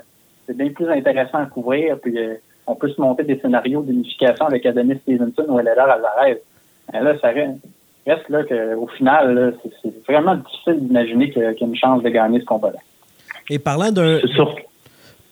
[0.47, 1.99] C'est bien plus intéressant à couvrir.
[1.99, 2.37] Puis, euh,
[2.69, 6.41] on peut se monter des scénarios d'unification avec Adonis Stevenson ou Eléder Alvarez.
[6.93, 11.77] Mais là, ça reste, là qu'au final, c'est, vraiment difficile d'imaginer qu'il y a une
[11.77, 12.79] chance de gagner ce combat-là.
[13.51, 14.21] Et parlant d'un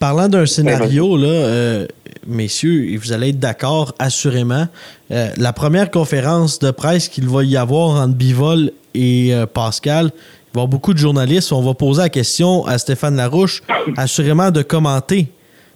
[0.02, 1.86] parlant d'un scénario, là, euh,
[2.26, 4.66] messieurs, et vous allez être d'accord, assurément,
[5.12, 10.06] euh, la première conférence de presse qu'il va y avoir entre Bivol et euh, Pascal,
[10.06, 11.52] il va y avoir beaucoup de journalistes.
[11.52, 13.62] On va poser la question à Stéphane Larouche,
[13.96, 15.28] assurément de commenter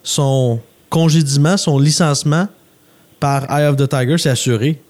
[0.02, 0.58] son
[0.90, 2.48] congédiement, son licenciement
[3.20, 4.80] par Eye of the Tiger, c'est assuré.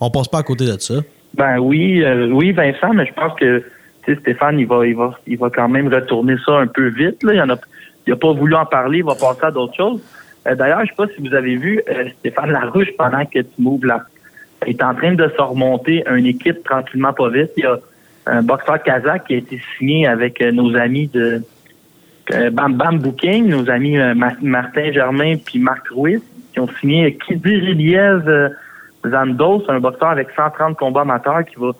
[0.00, 0.94] On passe pas à côté de ça.
[1.34, 3.62] Ben oui, euh, oui, Vincent, mais je pense que
[4.20, 7.22] Stéphane, il va, il va, il va quand même retourner ça un peu vite.
[7.22, 7.34] Là.
[7.34, 7.56] Il a,
[8.06, 10.00] il a pas voulu en parler, il va passer à d'autres choses.
[10.46, 13.48] Euh, D'ailleurs, je sais pas si vous avez vu euh, Stéphane Larouche pendant que tu
[13.58, 14.02] m'ouvres là.
[14.66, 17.50] Est en train de se remonter une équipe tranquillement pas vite.
[17.56, 17.78] Il y a
[18.26, 21.42] un boxeur kazakh qui a été signé avec nos amis de
[22.50, 28.26] Bam Bam Booking, nos amis Ma- Martin Germain puis Marc Ruiz, qui ont signé Kidiriliev
[29.04, 31.72] euh, Zandos, un boxeur avec 130 combats amateurs qui va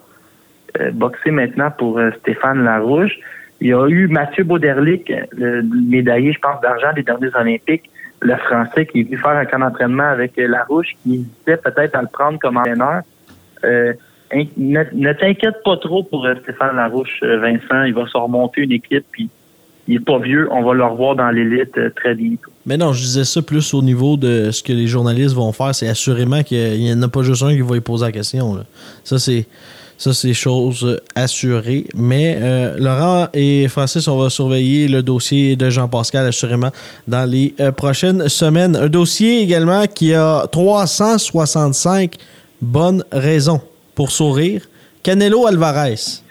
[0.79, 3.17] euh, boxer maintenant pour euh, Stéphane Larouche.
[3.61, 7.89] Il y a eu Mathieu Bauderlic, le médaillé, je pense, d'argent des derniers Olympiques,
[8.21, 11.95] le Français qui est venu faire un camp d'entraînement avec euh, Larouche, qui hésitait peut-être
[11.95, 13.01] à le prendre comme entraîneur.
[13.63, 13.93] Euh,
[14.33, 17.83] ne ne t'inquiète pas trop pour euh, Stéphane Larouche, euh, Vincent.
[17.83, 19.29] Il va se remonter une équipe, puis
[19.87, 20.47] il est pas vieux.
[20.51, 22.51] On va le revoir dans l'élite euh, très bientôt.
[22.65, 25.73] Mais non, je disais ça plus au niveau de ce que les journalistes vont faire.
[25.75, 28.65] C'est assurément qu'il n'y en a pas juste un qui va y poser la question.
[29.03, 29.47] Ça, c'est.
[29.97, 31.85] Ça, c'est chose assurée.
[31.95, 36.71] Mais euh, Laurent et Francis, on va surveiller le dossier de Jean-Pascal assurément
[37.07, 38.75] dans les euh, prochaines semaines.
[38.75, 42.15] Un dossier également qui a 365
[42.61, 43.61] Bonne raison
[43.95, 44.63] pour sourire.
[45.03, 46.23] Canelo Alvarez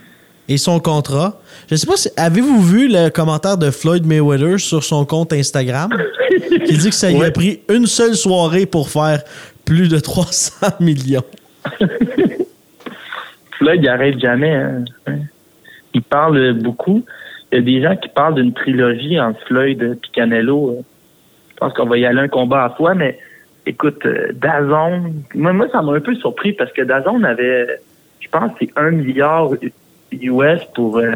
[0.48, 1.40] et son contrat.
[1.70, 5.90] Je sais pas si avez-vous vu le commentaire de Floyd Mayweather sur son compte Instagram?
[6.66, 9.22] Qui dit que ça lui a pris une seule soirée pour faire
[9.64, 11.22] plus de 300 millions.
[13.58, 14.54] Floyd, il arrête jamais.
[14.54, 14.84] hein.
[15.94, 17.04] Il parle beaucoup.
[17.52, 20.84] Il y a des gens qui parlent d'une trilogie entre Floyd et Canelo.
[21.52, 23.18] Je pense qu'on va y aller un combat à fois, mais
[23.64, 27.78] écoute, euh, Dazon, moi, moi ça m'a un peu surpris parce que Dazon avait,
[28.18, 29.50] je pense, c'est un milliard
[30.22, 31.12] US pour euh,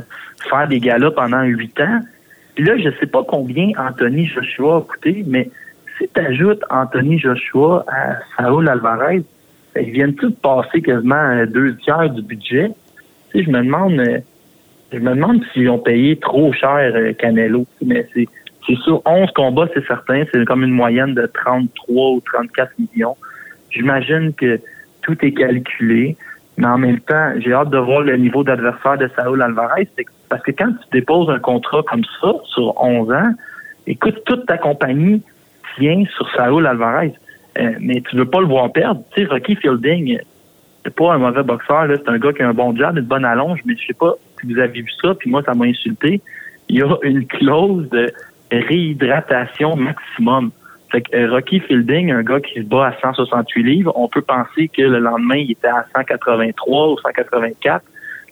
[0.49, 2.01] faire des galas pendant huit ans.
[2.55, 5.51] Puis là, je sais pas combien Anthony Joshua a coûté, mais
[5.97, 9.23] si tu ajoutes Anthony Joshua à Saul Alvarez,
[9.75, 12.71] ben, ils viennent tous passer quasiment deux tiers du budget.
[13.35, 14.19] Je me demande, euh,
[14.93, 17.67] je me demande s'ils ont payé trop cher euh, Canelo.
[17.85, 18.27] Mais c'est,
[18.67, 20.25] c'est sur 11 combats, c'est certain.
[20.33, 23.17] C'est comme une moyenne de 33 ou 34 millions.
[23.71, 24.61] J'imagine que
[25.03, 26.17] tout est calculé.
[26.59, 29.89] Mais en même temps, j'ai hâte de voir le niveau d'adversaire de Saul Alvarez.
[30.29, 33.33] Parce que quand tu déposes un contrat comme ça sur 11 ans,
[33.87, 35.23] écoute, toute ta compagnie
[35.77, 37.15] tient sur Saul Alvarez.
[37.61, 39.03] Euh, mais tu veux pas le voir perdre.
[39.15, 40.19] Tu sais, Rocky Fielding,
[40.85, 41.87] c'est pas un mauvais boxeur.
[41.89, 44.15] C'est un gars qui a un bon jab, une bonne allonge, mais je sais pas
[44.41, 46.21] si vous avez vu ça, puis moi, ça m'a insulté.
[46.69, 48.13] Il y a une clause de
[48.51, 50.51] réhydratation maximum.
[50.91, 54.23] Fait que euh, Rocky Fielding, un gars qui se bat à 168 livres, on peut
[54.23, 57.75] penser que le lendemain, il était à 183 ou 184.
[57.75, 57.81] Là,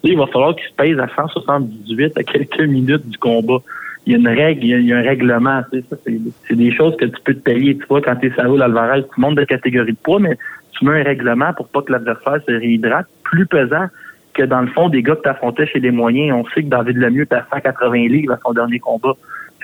[0.03, 3.59] il va falloir qu'il se pèse à 178 à quelques minutes du combat.
[4.07, 5.63] Il y a une règle, il y a, il y a un règlement.
[5.71, 7.77] C'est, des choses que tu peux te payer.
[7.77, 10.39] Tu vois, quand tu es Saúl Alvarez, tu montes de catégorie de poids, mais
[10.73, 13.89] tu mets un règlement pour pas que l'adversaire se réhydrate plus pesant
[14.33, 16.37] que dans le fond des gars que tu affrontais chez les moyens.
[16.39, 19.15] On sait que David Lemieux est à 180 livres à son dernier combat.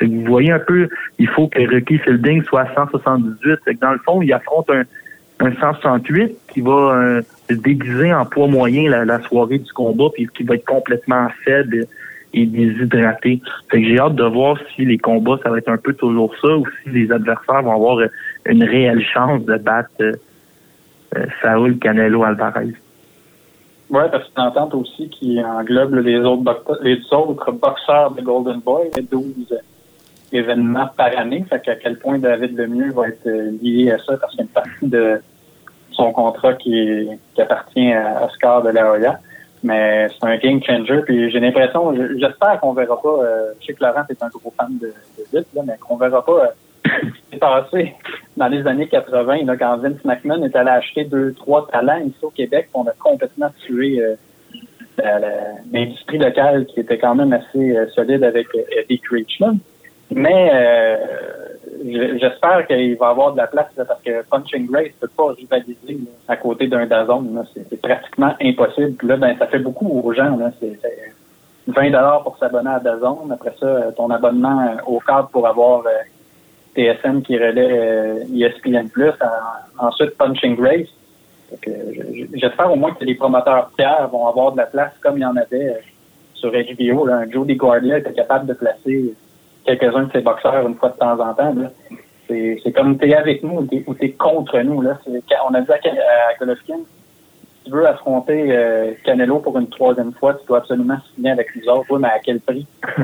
[0.00, 3.58] Vous voyez un peu, il faut que Rocky Fielding soit à 178.
[3.64, 4.84] Fait que dans le fond, il affronte un,
[5.40, 10.28] un 168 qui va euh, se déguiser en poids moyen la, soirée du combat, puis
[10.34, 11.86] qui va être complètement faible
[12.34, 13.40] et déshydraté.
[13.70, 16.34] Fait que j'ai hâte de voir si les combats, ça va être un peu toujours
[16.40, 18.08] ça, ou si les adversaires vont avoir euh,
[18.46, 20.12] une réelle chance de battre euh,
[21.16, 22.74] euh, Saúl Canelo Alvarez.
[23.90, 28.90] Oui, parce que entente aussi qui englobe les autres, les autres boxeurs de Golden Boy,
[28.96, 29.34] les 12
[30.32, 31.44] événements par année.
[31.48, 34.42] Fait qu'à quel point David Lemieux va être euh, lié à ça parce qu'il y
[34.42, 35.20] a une partie de
[35.92, 39.18] son contrat qui, qui appartient à Oscar de la Hoya.
[39.62, 41.02] Mais c'est un game changer.
[41.06, 43.18] Puis j'ai l'impression, je- j'espère qu'on verra pas.
[43.60, 44.92] Je sais que Laurent est un gros fan de,
[45.32, 46.48] de là, mais qu'on verra pas.
[46.84, 47.94] Ce qui s'est passé
[48.36, 52.16] dans les années 80, là, quand Vince McMahon est allé acheter deux, trois talents ici
[52.22, 54.16] au Québec, on a complètement tué euh,
[55.72, 59.40] l'industrie locale qui était quand même assez euh, solide avec Eddie Creech.
[60.10, 60.96] Mais euh,
[61.84, 65.32] je- j'espère qu'il va avoir de la place parce que Punching Grace ne peut pas
[65.32, 67.24] rivaliser là, à côté d'un Dazon.
[67.34, 67.42] là.
[67.54, 68.92] C'est pratiquement impossible.
[68.92, 70.36] Puis là, ben, ça fait beaucoup aux gens.
[70.36, 70.50] là.
[70.60, 71.12] C'est c'est
[71.68, 71.90] 20
[72.24, 73.28] pour s'abonner à Dazon.
[73.32, 75.90] Après ça, ton abonnement euh, au cadre pour avoir euh,
[76.74, 78.88] TSM qui relaie euh, ESPN+,
[79.78, 80.88] en- ensuite Punching Grace.
[82.34, 85.24] J'espère au moins que les promoteurs tiers vont avoir de la place comme il y
[85.24, 85.80] en avait euh,
[86.34, 87.06] sur HBO.
[87.06, 87.24] Là.
[87.30, 89.14] Jody Guardia était capable de placer
[89.64, 91.54] quelques-uns de ses boxeurs une fois de temps en temps.
[91.54, 91.70] là.
[92.28, 94.80] C'est c'est comme t'es avec nous ou t'es, contre nous.
[94.82, 94.98] Là.
[95.06, 100.12] On a dit à, à Golovkin, si tu veux affronter euh, Canelo pour une troisième
[100.12, 101.86] fois, tu dois absolument signer avec nous autres.
[101.90, 102.66] Oui, mais à quel prix?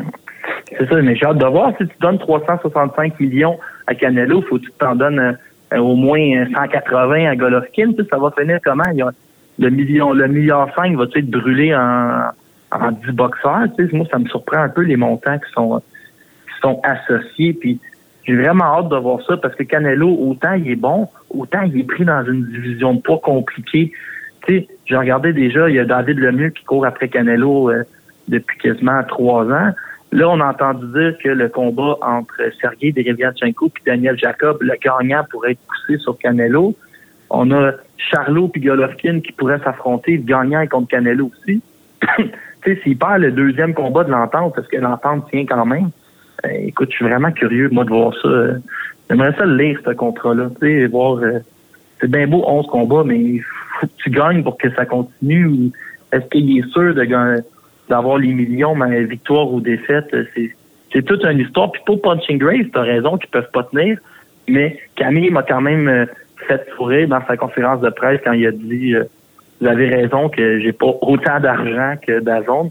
[0.69, 1.73] C'est ça, mais j'ai hâte de voir.
[1.79, 5.37] Si tu donnes 365 millions à Canelo, faut que tu t'en donnes
[5.73, 7.93] euh, au moins euh, 180 à Golovkin.
[8.11, 8.85] Ça va finir comment?
[8.93, 9.11] Il y a
[9.59, 12.31] le million, le milliard 5 va être brûlé en,
[12.73, 13.65] en 10 boxeurs?
[13.77, 15.98] Tu sais, moi, ça me surprend un peu les montants qui sont, qui
[16.61, 17.53] sont associés.
[17.53, 17.81] Puis
[18.25, 21.81] j'ai vraiment hâte de voir ça parce que Canelo, autant il est bon, autant il
[21.81, 23.93] est pris dans une division de poids compliquée.
[24.47, 27.85] Tu sais, j'ai regardé déjà, il y a David Lemieux qui court après Canelo euh,
[28.29, 29.73] depuis quasiment trois ans.
[30.11, 34.75] Là, on a entendu dire que le combat entre Sergei Derevyachenko et Daniel Jacob, le
[34.83, 36.75] gagnant pourrait être poussé sur Canelo.
[37.31, 41.61] On a Charlot et Golovkin qui pourraient s'affronter, le gagnant contre Canelo aussi.
[42.17, 42.31] tu
[42.65, 45.91] sais, s'il perd le deuxième combat de l'entente, parce que l'entente tient quand même,
[46.45, 48.29] écoute, je suis vraiment curieux, moi, de voir ça.
[49.09, 50.51] J'aimerais ça lire, ce contrat-là.
[50.61, 51.19] Tu sais, voir...
[51.19, 51.39] euh,
[52.01, 53.41] c'est bien beau 11 combats, mais
[53.81, 55.71] faut que tu gagnes pour que ça continue.
[56.13, 56.95] Est-ce qu'il est sûr
[57.89, 60.55] d'avoir les millions, mais victoire ou défaite, euh, c'est,
[60.93, 61.73] c'est toute une histoire.
[61.73, 63.99] Puis pour Punching Grace, t'as raison qu'ils peuvent pas tenir,
[64.47, 66.07] mais Camille m'a quand même euh,
[66.47, 69.05] fait sourire dans sa conférence de presse quand il a dit euh,
[69.61, 72.71] Vous avez raison que j'ai pas autant d'argent que Dazone,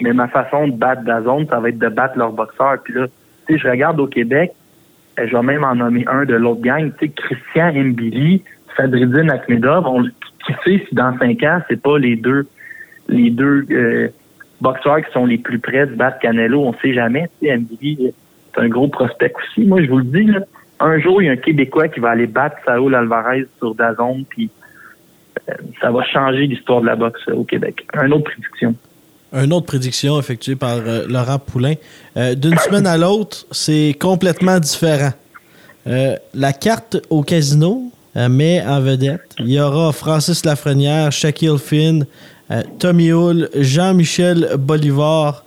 [0.00, 2.78] mais ma façon de battre Dazone, ça va être de battre leurs boxeurs.
[2.82, 3.06] Puis là,
[3.46, 4.52] tu sais, je regarde au Québec,
[5.18, 8.42] euh, je vais même en nommer un de l'autre gang, tu sais, Christian Mbili,
[8.76, 12.46] Fadridine Akhmedov, on, qui sais si dans cinq ans, c'est pas les deux
[13.08, 14.08] les deux euh,
[14.60, 17.28] boxeurs qui sont les plus près de battre Canelo, on sait jamais.
[17.40, 18.12] Tu sais, Mbili,
[18.54, 19.66] c'est un gros prospect aussi.
[19.66, 20.30] Moi, je vous le dis,
[20.80, 24.24] un jour, il y a un Québécois qui va aller battre Saul Alvarez sur Dazon,
[24.28, 24.50] puis
[25.48, 27.86] euh, ça va changer l'histoire de la boxe au Québec.
[27.94, 28.74] Un autre prédiction.
[29.34, 31.74] Une autre prédiction effectuée par euh, Laurent Poulain.
[32.16, 35.12] Euh, D'une semaine à l'autre, c'est complètement différent.
[35.86, 39.22] Euh, la carte au casino met en vedette.
[39.40, 42.06] Il y aura Francis Lafrenière, Shaquille Finn,
[42.78, 45.44] Tommy Hull, Jean-Michel Bolivar.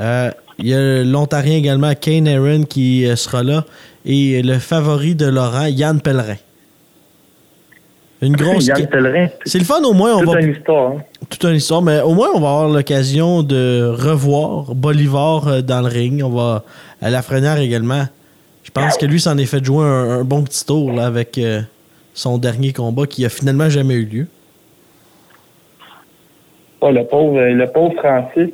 [0.00, 0.32] Il
[0.66, 3.66] y a l'Ontarien également, Kane Aaron, qui sera là.
[4.06, 6.36] Et le favori de Laurent, Yann Pellerin.
[8.22, 8.64] Une grosse.
[8.66, 10.92] Yann Pellerin, C'est le fun, au moins, on toute va une histoire.
[10.92, 11.02] hein.
[11.30, 15.80] Toute une histoire, mais au moins on va avoir l'occasion de revoir Bolivar euh, dans
[15.80, 16.22] le ring.
[16.24, 16.64] On va
[17.02, 18.04] à Lafrenière également.
[18.64, 21.38] Je pense que lui s'en est fait jouer un, un bon petit tour là, avec
[21.38, 21.60] euh,
[22.14, 24.26] son dernier combat qui a finalement jamais eu lieu.
[26.80, 28.50] Oh, le pauvre, le pauvre Francis.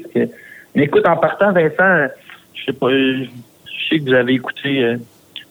[0.74, 2.08] Mais écoute, en partant, Vincent,
[2.54, 3.26] je sais pas, je
[3.84, 4.96] je sais que vous avez écouté euh,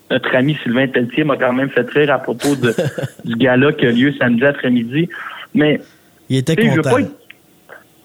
[0.10, 2.74] notre ami Sylvain Pelletier m'a quand même fait rire à propos de,
[3.26, 5.10] du gala qui a lieu samedi après-midi.
[5.54, 5.80] Mais
[6.30, 6.82] Il était je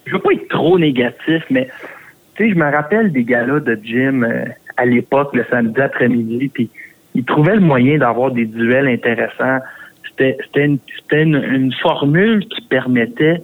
[0.07, 1.69] je veux pas être trop négatif, mais
[2.39, 4.45] je me rappelle des galas de gym euh,
[4.77, 6.71] à l'époque, le samedi après-midi, puis
[7.15, 9.59] ils trouvaient le moyen d'avoir des duels intéressants.
[10.09, 10.79] C'était une,
[11.13, 13.43] une, une formule qui permettait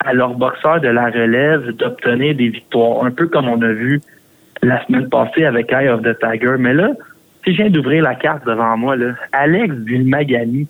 [0.00, 4.00] à leurs boxeurs de la relève d'obtenir des victoires, un peu comme on a vu
[4.62, 6.56] la semaine passée avec Eye of the Tiger.
[6.58, 6.90] Mais là,
[7.44, 10.66] si je viens d'ouvrir la carte devant moi, là, Alex Vilmagani,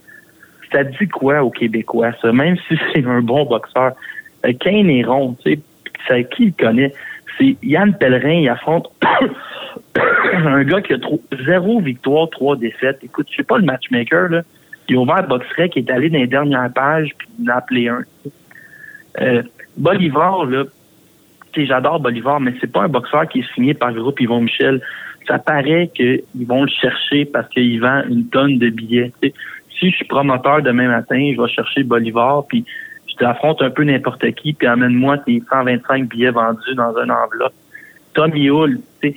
[0.72, 3.92] ça dit quoi aux Québécois, ça, même si c'est un bon boxeur.
[4.44, 5.04] Euh, Kane est
[5.44, 5.60] tu
[6.08, 6.92] sais, qui il connaît?
[7.38, 8.90] C'est Yann Pellerin, il affronte
[10.34, 10.98] un gars qui a
[11.44, 12.98] zéro victoire, trois défaites.
[13.02, 14.42] Écoute, je sais pas le matchmaker, là.
[14.88, 17.88] Il a ouvert Boxrec, qui est allé dans les dernières pages, puis il a appelé
[17.88, 18.02] un.
[19.22, 19.42] Euh,
[19.78, 20.64] Bolivar, là,
[21.56, 24.82] j'adore Bolivar, mais c'est pas un boxeur qui est signé par le groupe Yvon Michel.
[25.26, 29.12] Ça paraît qu'ils vont le chercher parce qu'il vend une tonne de billets.
[29.82, 32.64] Si je suis promoteur demain matin, je vais chercher Bolivar, puis
[33.08, 37.52] je t'affronte un peu n'importe qui, puis amène-moi tes 125 billets vendus dans une enveloppe.
[38.14, 39.12] Tommy Hull, tu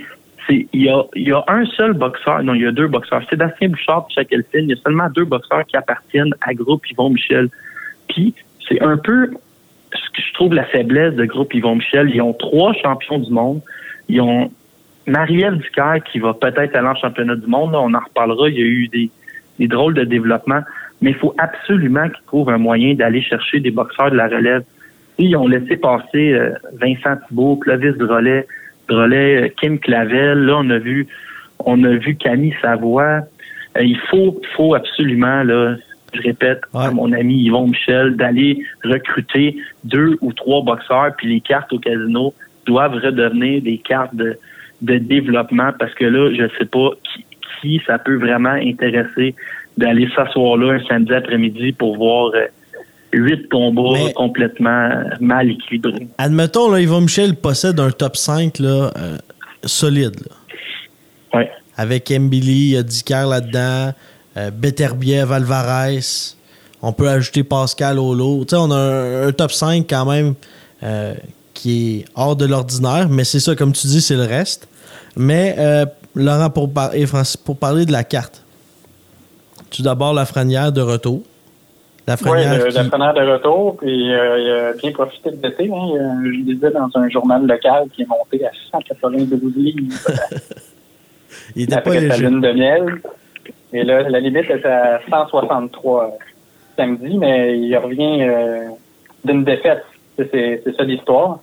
[0.47, 3.21] sais, il y a, un seul boxeur, non, il y a deux boxeurs.
[3.29, 7.11] Sébastien Bouchard et Elfin, il y a seulement deux boxeurs qui appartiennent à groupe Yvon
[7.11, 7.49] Michel.
[8.09, 8.33] Puis
[8.67, 9.29] c'est un peu
[9.93, 12.09] ce que je trouve la faiblesse de groupe Yvon Michel.
[12.11, 13.61] Ils ont trois champions du monde.
[14.09, 14.51] Ils ont
[15.05, 17.75] Marie-Ève Ducaire qui va peut-être aller en championnat du monde.
[17.75, 18.49] On en reparlera.
[18.49, 19.11] Il y a eu des,
[19.59, 20.61] des drôles de développement.
[21.01, 24.63] Mais il faut absolument qu'ils trouvent un moyen d'aller chercher des boxeurs de la relève.
[25.17, 28.47] Ils ont laissé passer euh, Vincent Thibault, Clovis Drolet,
[28.89, 30.39] Drolet, euh, Kim Clavel.
[30.45, 31.07] Là, on a vu
[31.59, 33.21] on a vu Camille Savoie.
[33.77, 35.75] Euh, il faut, faut absolument, là,
[36.13, 36.85] je répète, Ouais.
[36.85, 41.79] à mon ami Yvon Michel, d'aller recruter deux ou trois boxeurs, puis les cartes au
[41.79, 42.33] casino
[42.65, 44.37] doivent redevenir des cartes de,
[44.81, 47.25] de développement parce que là, je sais pas qui,
[47.61, 49.35] qui ça peut vraiment intéresser
[49.77, 52.45] d'aller s'asseoir là un samedi après-midi pour voir euh,
[53.13, 54.89] huit combats Mais- complètement
[55.19, 56.07] mal équilibrés.
[56.17, 59.17] Admettons, là, Yvon Michel possède un top 5 là, euh,
[59.63, 60.15] solide.
[60.29, 61.39] là.
[61.39, 61.51] Ouais.
[61.77, 63.93] Avec Mbili, il y a Dicker là-dedans,
[64.37, 65.99] euh, Beterbiev, Alvarez.
[66.81, 68.45] On peut ajouter Pascal Olo.
[68.53, 70.35] On a un, un top 5 quand même
[70.83, 71.13] euh,
[71.53, 74.67] qui est hors de l'ordinaire, mais c'est ça, comme tu dis, c'est le reste.
[75.17, 78.43] Mais, euh, Laurent, pour, par- et Francis, pour parler de la carte,
[79.69, 81.21] tout d'abord, la franière de retour.
[82.07, 85.31] La Oui, franière le, qui- le preneur de retour, puis euh, il a bien profité
[85.31, 85.69] de l'été.
[85.73, 86.21] Hein.
[86.23, 89.79] Je lisais dans un journal local qui est monté à 192 livres
[91.55, 92.27] il était pas après sa léger.
[92.27, 93.01] lune de miel.
[93.73, 96.17] Et là, la limite était à 163
[96.77, 98.69] samedi, mais il revient euh,
[99.23, 99.83] d'une défaite.
[100.17, 101.39] C'est ça l'histoire.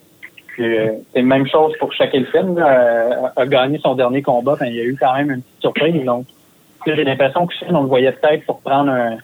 [0.53, 2.55] Puis, euh, C'est la même chose pour Shaquille Elfin.
[2.55, 4.57] là, a, gagné son dernier combat.
[4.62, 6.05] Il y a eu quand même une petite surprise.
[6.05, 6.27] Donc,
[6.87, 9.17] j'ai l'impression que on le voyait peut-être pour prendre un-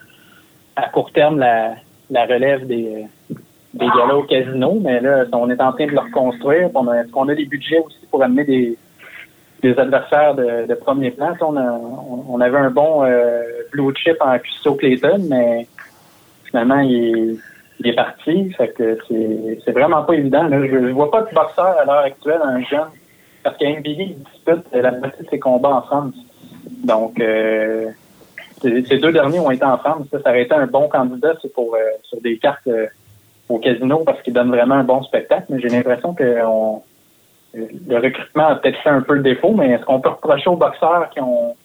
[0.76, 1.74] à court terme la,
[2.10, 3.04] la relève des,
[3.74, 4.78] des galas au casino.
[4.80, 6.68] Mais là, on est en train de le reconstruire.
[6.68, 8.78] Est-ce qu'on a des budgets aussi pour amener des,
[9.62, 11.34] des adversaires de, de premier plan?
[11.42, 11.80] On, a-
[12.30, 15.66] on avait un bon euh, blue chip en Custo Clayton, mais
[16.44, 17.38] finalement, il
[17.78, 18.50] est, il est parti.
[18.52, 18.98] Fait que
[19.64, 20.44] c'est vraiment pas évident.
[20.48, 20.66] Là.
[20.66, 22.88] Je, vois pas de boxeur à l'heure actuelle, un jeune,
[23.42, 26.14] parce qu'NBA, il dispute la moitié de ses combats en France.
[26.84, 27.86] Donc, euh,
[28.62, 30.06] ces deux derniers ont été en France.
[30.10, 32.86] Ça, ça aurait été un bon candidat pour euh, sur des cartes euh,
[33.48, 35.46] au casino parce qu'il donne vraiment un bon spectacle.
[35.48, 36.82] Mais j'ai l'impression que on-
[37.54, 40.56] le recrutement a peut-être fait un peu le défaut, mais est-ce qu'on peut reprocher aux
[40.56, 41.56] boxeurs qui ont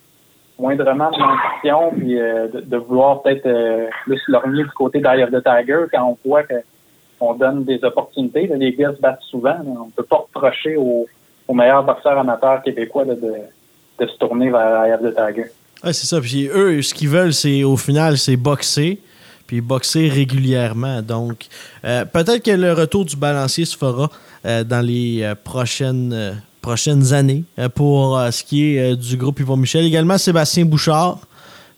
[0.60, 5.32] moindrement de l'ambition, puis euh, de, de, vouloir peut-être euh, plus lorgner du côté of
[5.32, 8.48] the Tiger quand on voit qu'on donne des opportunités.
[8.48, 9.56] Les gars se battent souvent.
[9.66, 11.08] On peut pas reprocher aux,
[11.54, 15.46] meilleurs boxeurs amateurs québécois de, de, se tourner vers of the Tiger.
[15.84, 16.20] C'est ça.
[16.22, 19.00] Puis eux, ce qu'ils veulent, c'est au final, c'est boxer
[19.46, 21.02] puis boxer régulièrement.
[21.02, 21.48] Donc,
[21.84, 24.10] euh, peut-être que le retour du balancier se fera
[24.46, 27.44] euh, dans les prochaines, prochaines années
[27.76, 29.86] pour ce qui est du groupe Yvon Michel.
[29.86, 31.20] Également, Sébastien Bouchard,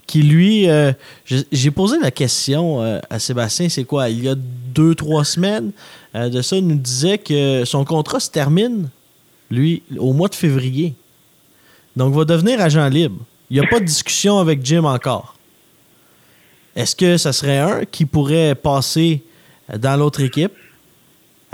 [0.08, 0.68] qui lui,
[1.52, 5.72] j'ai posé la question à Sébastien, c'est quoi, il y a deux, trois semaines
[6.14, 8.90] de ça, il nous disait que son contrat se termine,
[9.50, 10.94] lui, au mois de février.
[11.96, 13.18] Donc, il va devenir agent libre.
[13.50, 15.36] Il n'y a pas de discussion avec Jim encore.
[16.76, 19.24] Est-ce que ça serait un qui pourrait passer
[19.78, 20.54] dans l'autre équipe?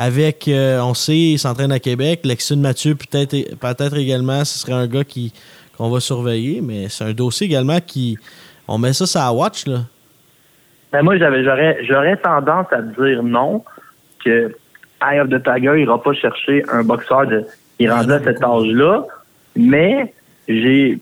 [0.01, 2.21] Avec, euh, on sait, il s'entraîne à Québec.
[2.23, 5.31] Lexune Mathieu, peut-être peut également, ce serait un gars qui
[5.77, 8.17] qu'on va surveiller, mais c'est un dossier également qui.
[8.67, 9.81] On met ça sur la watch, là.
[10.91, 13.63] Ben moi, j'avais, j'aurais, j'aurais tendance à dire non,
[14.25, 14.51] que
[15.03, 17.45] Eye of the Tiger n'ira pas chercher un boxeur de,
[17.77, 19.05] qui est rendu à cet âge-là,
[19.55, 20.13] mais
[20.47, 20.97] j'ai,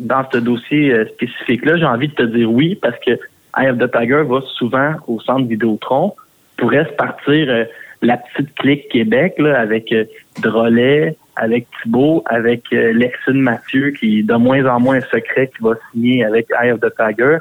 [0.00, 3.12] dans ce dossier euh, spécifique-là, j'ai envie de te dire oui, parce que
[3.56, 6.14] Eye of the Tiger va souvent au centre Vidéotron,
[6.56, 7.64] pourrait se partir euh,
[8.04, 10.04] la petite clique Québec là, avec euh,
[10.42, 15.62] Drolet, avec Thibault, avec euh, Lexine Mathieu, qui est de moins en moins secret qui
[15.62, 17.38] va signer avec Eye of the Tiger.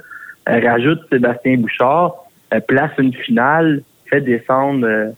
[0.47, 2.15] rajoute Sébastien Bouchard,
[2.67, 5.13] place une finale, fait descendre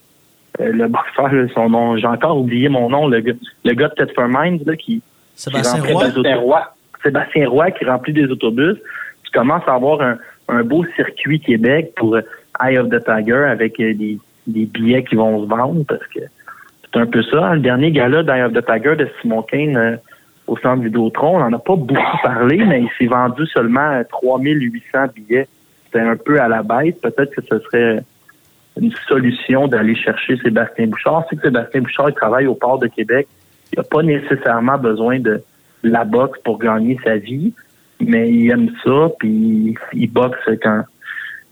[0.60, 4.28] le boxeur, son nom, j'ai encore oublié mon nom, le, le gars de Ted for
[4.28, 5.02] Minds, là, qui,
[5.36, 6.74] Sébastien Roy.
[7.04, 8.78] Sébastien Roy qui remplit des autobus.
[9.24, 10.18] Tu commences à avoir un,
[10.48, 12.18] un beau circuit Québec pour
[12.62, 14.18] Eye of the Tiger avec euh, des,
[14.48, 16.20] des billets qui vont se vendre parce que
[16.84, 17.56] c'est un peu ça.
[17.56, 19.96] Le dernier gala d'Eye of the Tiger de Simon Kane euh,
[20.48, 25.00] au centre Vidéotron, on n'en a pas beaucoup parlé, mais il s'est vendu seulement 3800
[25.16, 25.48] billets.
[25.86, 26.96] C'était un peu à la baisse.
[27.02, 28.04] Peut-être que ce serait
[28.80, 31.26] une solution d'aller chercher Sébastien Bouchard.
[31.30, 33.28] C'est que Sébastien Bouchard il travaille au port de Québec.
[33.74, 35.42] Il n'a pas nécessairement besoin de
[35.84, 37.54] la boxe pour gagner sa vie
[38.00, 40.84] mais il aime ça, puis il boxe quand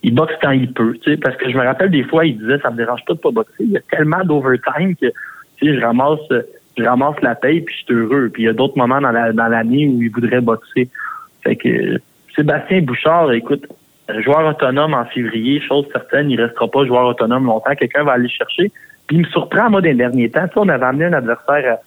[0.04, 2.70] il boxe quand il peut, parce que je me rappelle des fois, il disait ça
[2.70, 3.64] me dérange pas de pas boxer.
[3.64, 5.08] Il y a tellement d'overtime que
[5.62, 6.20] je ramasse
[6.78, 8.30] je ramasse la paye puis je suis heureux.
[8.34, 10.89] Puis il y a d'autres moments dans la dans l'année où il voudrait boxer.
[11.43, 11.99] Fait que
[12.36, 13.66] Sébastien Bouchard, écoute,
[14.20, 17.76] joueur autonome en février, chose certaine, il restera pas joueur autonome longtemps.
[17.76, 18.72] Quelqu'un va aller chercher.
[19.08, 20.47] Puis il me surprend, moi, des derniers temps.
[20.47, 21.78] Tu sais, on avait amené un adversaire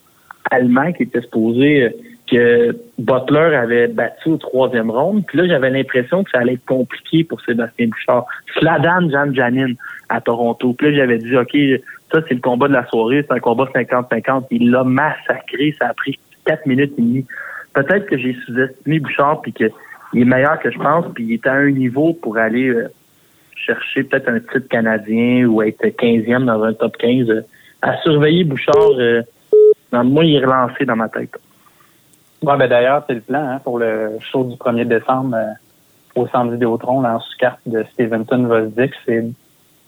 [0.50, 1.94] allemand qui était supposé
[2.30, 5.24] que Butler avait battu au troisième round.
[5.26, 8.26] Puis là, j'avais l'impression que ça allait être compliqué pour Sébastien Bouchard.
[8.58, 9.72] Sladan Jan Janin
[10.08, 10.72] à Toronto.
[10.72, 11.56] Puis là, j'avais dit, OK,
[12.12, 13.24] ça, c'est le combat de la soirée.
[13.26, 14.46] C'est un combat 50-50.
[14.50, 15.74] Il l'a massacré.
[15.78, 17.26] Ça a pris quatre minutes et demie.
[17.74, 19.70] Peut-être que j'ai sous-estimé Bouchard puis qu'il
[20.14, 21.06] est meilleur que je pense.
[21.14, 22.88] Puis il est à un niveau pour aller euh,
[23.54, 27.44] chercher peut-être un titre canadien ou être 15e dans un top 15.
[27.82, 29.22] à surveiller Bouchard, euh,
[29.92, 31.36] moi, il est relancé dans ma tête.
[32.42, 36.26] Ouais, ben d'ailleurs, c'est le plan hein, pour le show du 1er décembre euh, au
[36.28, 39.32] centre Vidéotron, dans sous carte de Stevenson Vosdick, c'est de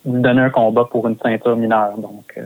[0.05, 1.97] donner un combat pour une ceinture mineure.
[1.99, 2.43] Donc, euh,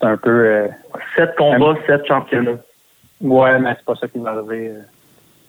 [0.00, 0.30] c'est un peu...
[0.30, 0.68] Euh,
[1.16, 2.58] sept combats, sept championnats.
[3.20, 4.72] Ouais, mais c'est pas ça qui va arriver.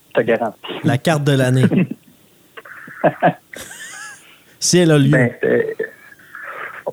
[0.10, 0.80] je te garantis.
[0.84, 1.66] La carte de l'année.
[4.60, 5.12] si elle a lieu.
[5.12, 5.32] Ben,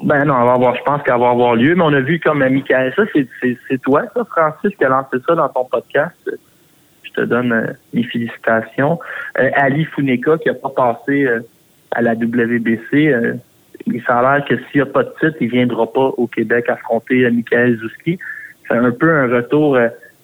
[0.03, 2.47] ben non, va avoir, je pense qu'elle va avoir lieu, mais on a vu comme
[2.49, 6.17] Michael, ça, c'est toi, ça, Francis, qui a lancé ça dans ton podcast
[7.11, 8.99] je te donne euh, mes félicitations.
[9.39, 11.41] Euh, Ali Funeka, qui n'a pas passé euh,
[11.93, 13.13] à la WBC,
[13.87, 16.69] il l'air que s'il n'y a pas de titre, il ne viendra pas au Québec
[16.69, 18.19] affronter Michael Zouski.
[18.69, 19.77] C'est un peu un retour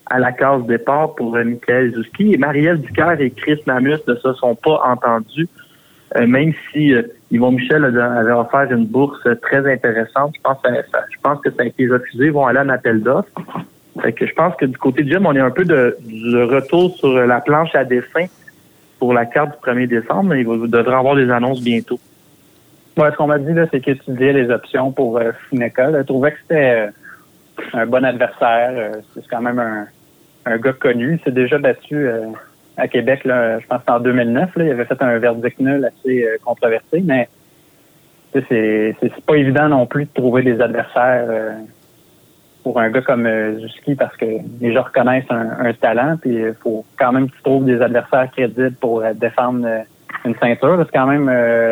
[0.07, 2.35] à la case départ pour Michael Zouski.
[2.35, 5.49] Et Marielle Ducaire et Chris Namus ne se sont pas entendus,
[6.15, 6.95] même si
[7.33, 10.35] Yvon Michel avait offert une bourse très intéressante.
[10.37, 13.33] Je pense, que ça, je pense que vont aller en appel d'offres.
[14.03, 15.97] Fait que je pense que du côté de Jim, on est un peu de,
[16.45, 18.27] retour sur la planche à dessin
[18.99, 21.99] pour la carte du 1er décembre, mais il devrait avoir des annonces bientôt.
[22.97, 25.93] Ouais, ce qu'on m'a dit, là, c'est qu'étudier les options pour euh, Funeka.
[25.93, 26.91] Je trouvais que c'était euh,
[27.75, 28.71] un bon adversaire.
[28.73, 29.87] Euh, c'est quand même un,
[30.47, 31.19] un gars connu.
[31.19, 32.29] Il s'est déjà battu euh,
[32.79, 34.57] à Québec, là, je pense en 2009.
[34.57, 37.29] Là, il avait fait un verdict nul assez controversé, mais
[38.33, 38.95] c'est
[39.27, 41.27] pas évident non plus de trouver des adversaires
[42.67, 44.27] pour un gars comme euh, Zuski parce que
[44.61, 48.29] les gens reconnaissent un, talent, puis il faut quand même que tu trouves des adversaires
[48.33, 49.83] crédibles pour euh, défendre euh,
[50.25, 50.77] une ceinture.
[50.85, 51.29] C'est quand même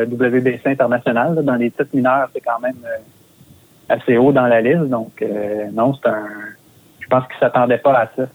[0.08, 1.44] WBC international.
[1.44, 2.76] dans les titres mineurs, c'est quand même
[3.88, 4.84] assez haut dans la liste.
[4.84, 5.24] Donc
[5.72, 6.28] non, c'est un.
[7.00, 8.28] Je pense qu'il s'attendait pas à ça.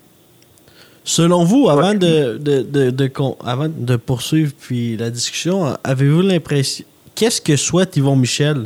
[1.06, 3.12] Selon vous, avant de, de, de,
[3.46, 6.84] avant de poursuivre puis la discussion, avez-vous l'impression.
[7.16, 8.66] Qu'est-ce que souhaite Yvon Michel?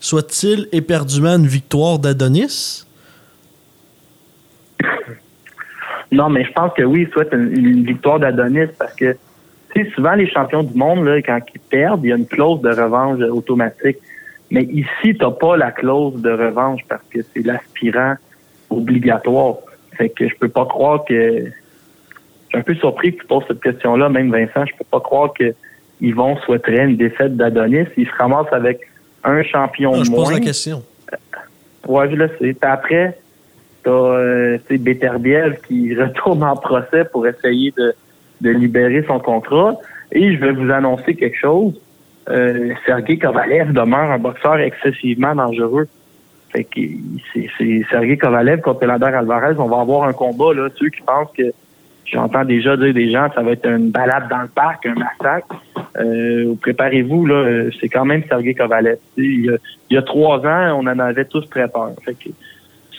[0.00, 2.84] Souhaite-t-il éperdument une victoire d'Adonis?
[6.10, 9.16] Non, mais je pense que oui, il souhaite une, une victoire d'Adonis parce que,
[9.74, 12.26] tu sais, souvent, les champions du monde, là, quand ils perdent, il y a une
[12.26, 13.98] clause de revanche automatique.
[14.50, 18.14] Mais ici, t'as pas la clause de revanche parce que c'est l'aspirant
[18.70, 19.56] obligatoire.
[19.92, 21.14] Fait que je peux pas croire que...
[21.44, 24.64] Je suis un peu surpris que tu poses cette question-là, même Vincent.
[24.64, 25.52] Je peux pas croire que
[26.00, 27.84] Yvon souhaiterait une défaite d'Adonis.
[27.98, 28.80] Il se ramasse avec
[29.24, 30.32] un champion Non, de Je pose moins.
[30.32, 30.82] la question.
[31.86, 32.54] Ouais, je le sais.
[32.54, 33.18] Puis après,
[33.88, 37.94] t'as euh, Beterbiev qui retourne en procès pour essayer de,
[38.50, 39.76] libérer son contrat.
[40.12, 41.74] Et je vais vous annoncer quelque chose.
[42.28, 45.88] Euh, Sergei Kovalev demeure un boxeur excessivement dangereux.
[46.50, 46.80] Fait que
[47.32, 49.54] c'est, Sergei Kovalev contre Elander Alvarez.
[49.58, 50.68] On va avoir un combat, là.
[50.76, 51.52] Ceux qui pensent que
[52.04, 55.56] j'entends déjà dire des gens, ça va être une balade dans le parc, un massacre.
[55.98, 57.34] Euh, préparez-vous, là.
[57.34, 58.98] euh, C'est quand même Sergei Kovalev.
[59.16, 59.58] Il
[59.90, 61.92] y, a, trois ans, on en avait tous très peur.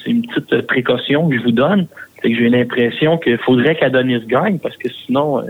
[0.03, 1.87] C'est une petite euh, précaution que je vous donne.
[2.21, 5.43] C'est que j'ai l'impression qu'il faudrait qu'Adonis gagne parce que sinon, euh,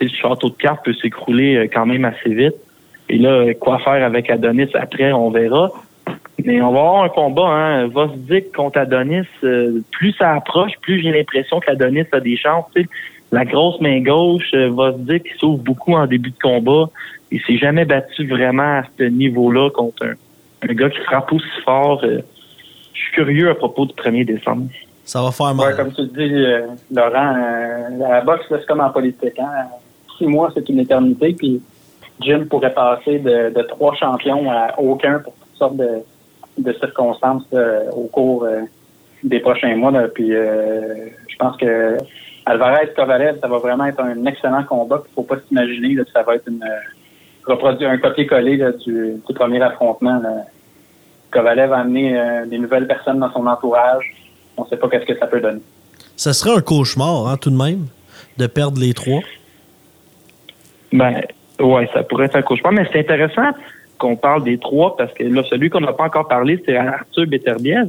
[0.00, 2.54] le château de cartes peut s'écrouler euh, quand même assez vite.
[3.08, 5.70] Et là, euh, quoi faire avec Adonis après, on verra.
[6.44, 7.86] Mais on va avoir un combat, hein.
[7.88, 9.26] Vosdick contre Adonis.
[9.90, 12.72] plus ça approche, plus j'ai l'impression qu'Adonis a des chances.
[13.30, 16.88] La grosse main gauche, Vosdick s'ouvre beaucoup en début de combat.
[17.30, 21.46] Il s'est jamais battu vraiment à ce niveau-là contre un, un gars qui frappe aussi
[21.64, 22.02] fort.
[23.00, 24.66] Je suis curieux à propos du 1er décembre.
[25.04, 25.76] Ça va faire Ouais, mal.
[25.76, 29.38] comme tu le dis, euh, Laurent, euh, la boxe, c'est comme en politique.
[29.38, 29.68] Hein?
[30.18, 31.34] Six mois, c'est une éternité.
[31.36, 31.60] Puis
[32.20, 35.88] Jim pourrait passer de, de trois champions à aucun pour toutes sortes de,
[36.58, 38.46] de circonstances euh, au cours
[39.24, 39.90] des prochains mois.
[39.90, 40.08] là.
[40.08, 41.96] Puis je pense que
[42.46, 45.02] Alvarez Kovalev, ça va vraiment être un excellent combat.
[45.10, 46.64] Il faut pas s'imaginer que ça va être une
[47.48, 50.20] un copier-coller du, du premier affrontement.
[50.22, 50.44] là.
[51.30, 54.14] Kovalev a amené euh, des nouvelles personnes dans son entourage.
[54.56, 55.60] On ne sait pas qu'est-ce que ça peut donner.
[56.16, 57.86] Ça serait un cauchemar, hein, tout de même,
[58.36, 59.20] de perdre les trois.
[60.92, 61.22] Ben,
[61.60, 63.50] ouais, ça pourrait être un cauchemar, mais c'est intéressant
[63.98, 67.26] qu'on parle des trois parce que là, celui qu'on n'a pas encore parlé, c'est Arthur
[67.26, 67.88] Beterbiev.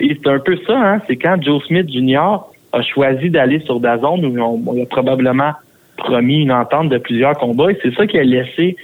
[0.00, 2.40] Et c'est un peu ça, hein, c'est quand Joe Smith Jr.
[2.72, 5.52] a choisi d'aller sur Dazon où on, on a probablement
[5.96, 8.76] promis une entente de plusieurs combats et c'est ça qui a laissé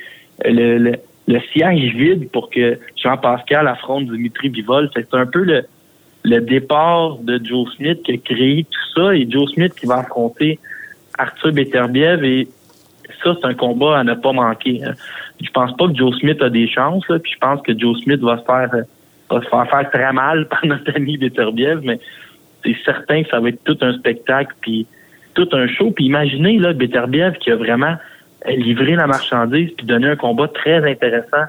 [0.45, 0.93] le, le,
[1.29, 4.91] le siège vide pour que Jean-Pascal affronte Dimitri Bivol.
[4.95, 5.63] C'est un peu le,
[6.25, 9.99] le départ de Joe Smith qui a créé tout ça et Joe Smith qui va
[9.99, 10.59] affronter
[11.19, 12.49] Arthur Beterbiev et
[13.23, 14.83] ça, c'est un combat à ne pas manquer.
[14.85, 14.95] hein.
[15.43, 18.01] Je pense pas que Joe Smith a des chances, là, puis je pense que Joe
[18.03, 18.71] Smith va se faire
[19.31, 22.01] va se faire faire très mal par notre ami Beterbiev, mais
[22.65, 24.87] c'est certain que ça va être tout un spectacle, puis
[25.35, 25.91] tout un show.
[25.91, 27.97] Puis imaginez là, Beterbiev qui a vraiment
[28.57, 31.47] livré la marchandise puis donné un combat très intéressant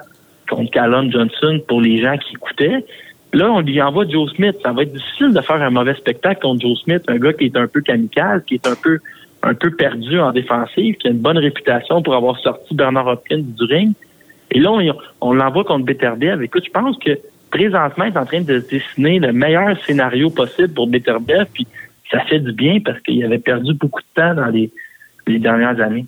[0.48, 2.84] contre Callum Johnson pour les gens qui écoutaient.
[3.32, 4.56] Là, on lui envoie Joe Smith.
[4.62, 7.44] Ça va être difficile de faire un mauvais spectacle contre Joe Smith, un gars qui
[7.44, 8.98] est un peu kamikaze, qui est un peu
[9.42, 13.42] un peu perdu en défensive, qui a une bonne réputation pour avoir sorti Bernard Hopkins
[13.42, 13.92] du ring.
[14.50, 14.70] Et là,
[15.20, 16.42] on, l'envoie contre Beterbiev.
[16.42, 17.18] Écoute, je pense que
[17.50, 21.66] présentement, il est en train de dessiner le meilleur scénario possible pour Beterbiev, puis
[22.10, 24.70] ça fait du bien parce qu'il avait perdu beaucoup de temps dans les,
[25.26, 26.06] les dernières années.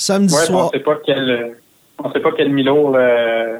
[0.00, 0.66] Samedi Ouais, soir.
[0.66, 1.48] on sait pas quel euh,
[2.04, 3.56] on sait pas quel Milo euh,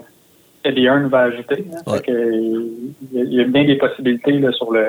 [0.64, 1.64] Eddie Hearn va ajouter.
[1.74, 1.82] hein.
[1.90, 2.00] Ouais.
[2.06, 2.82] Il
[3.12, 4.84] y a- il y a bien des possibilités là, sur le,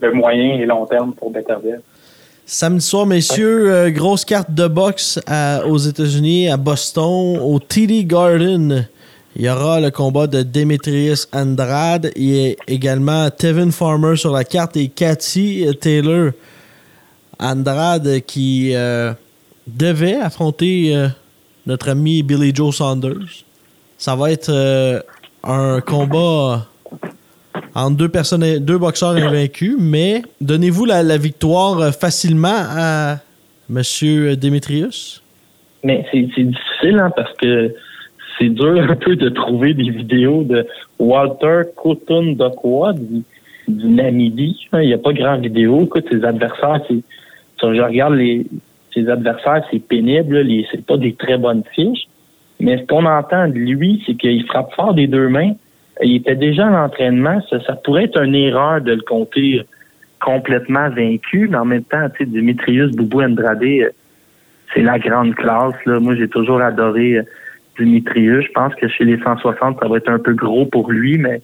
[0.00, 1.80] le moyen et long terme pour Beterbiev.
[2.44, 8.04] Samedi soir, messieurs, euh, grosse carte de boxe à- aux États-Unis, à Boston, au TD
[8.04, 8.86] Garden.
[9.36, 12.10] Il y aura le combat de Demetrius Andrade.
[12.16, 16.32] Il y a également Tevin Farmer sur la carte et Cathy Taylor.
[17.38, 19.12] Andrade qui euh,
[19.76, 21.08] devait affronter euh,
[21.66, 23.44] notre ami Billy Joe Saunders.
[23.96, 25.00] Ça va être euh,
[25.44, 26.66] un combat
[27.74, 33.16] entre deux personnes, deux boxeurs invaincus, mais donnez-vous la, victoire euh, facilement à
[33.68, 35.22] Monsieur Demetrius?
[35.84, 37.74] Mais c'est difficile hein, parce que
[38.38, 40.66] c'est dur un peu de trouver des vidéos de
[40.98, 43.22] Walter Cotton Dokwa du,
[43.68, 44.66] du Namibie.
[44.72, 44.82] hein.
[44.82, 45.84] Il n'y a pas grand vidéo.
[45.84, 47.00] Écoute, ses adversaires, c'est,
[47.60, 48.46] je regarde les,
[48.98, 50.44] ses adversaires, c'est pénible.
[50.70, 52.06] C'est pas des très bonnes fiches.
[52.60, 55.52] Mais ce qu'on entend de lui, c'est qu'il frappe fort des deux mains.
[56.02, 57.40] Il était déjà en entraînement.
[57.50, 59.62] Ça, pourrait être une erreur de le compter
[60.20, 61.48] complètement vaincu.
[61.50, 63.90] Mais en même temps, Dimitrius Boubou Andrade, euh,
[64.74, 65.74] c'est la grande classe.
[65.86, 67.22] Moi, j'ai toujours adoré euh,
[67.78, 68.44] Dimitrius.
[68.46, 71.40] Je pense que chez les 160, ça va être un peu gros pour lui, mais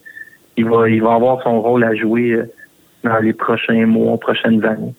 [0.57, 2.44] il va, il va avoir son rôle à jouer euh,
[3.05, 4.94] dans les prochains mois, prochaines années.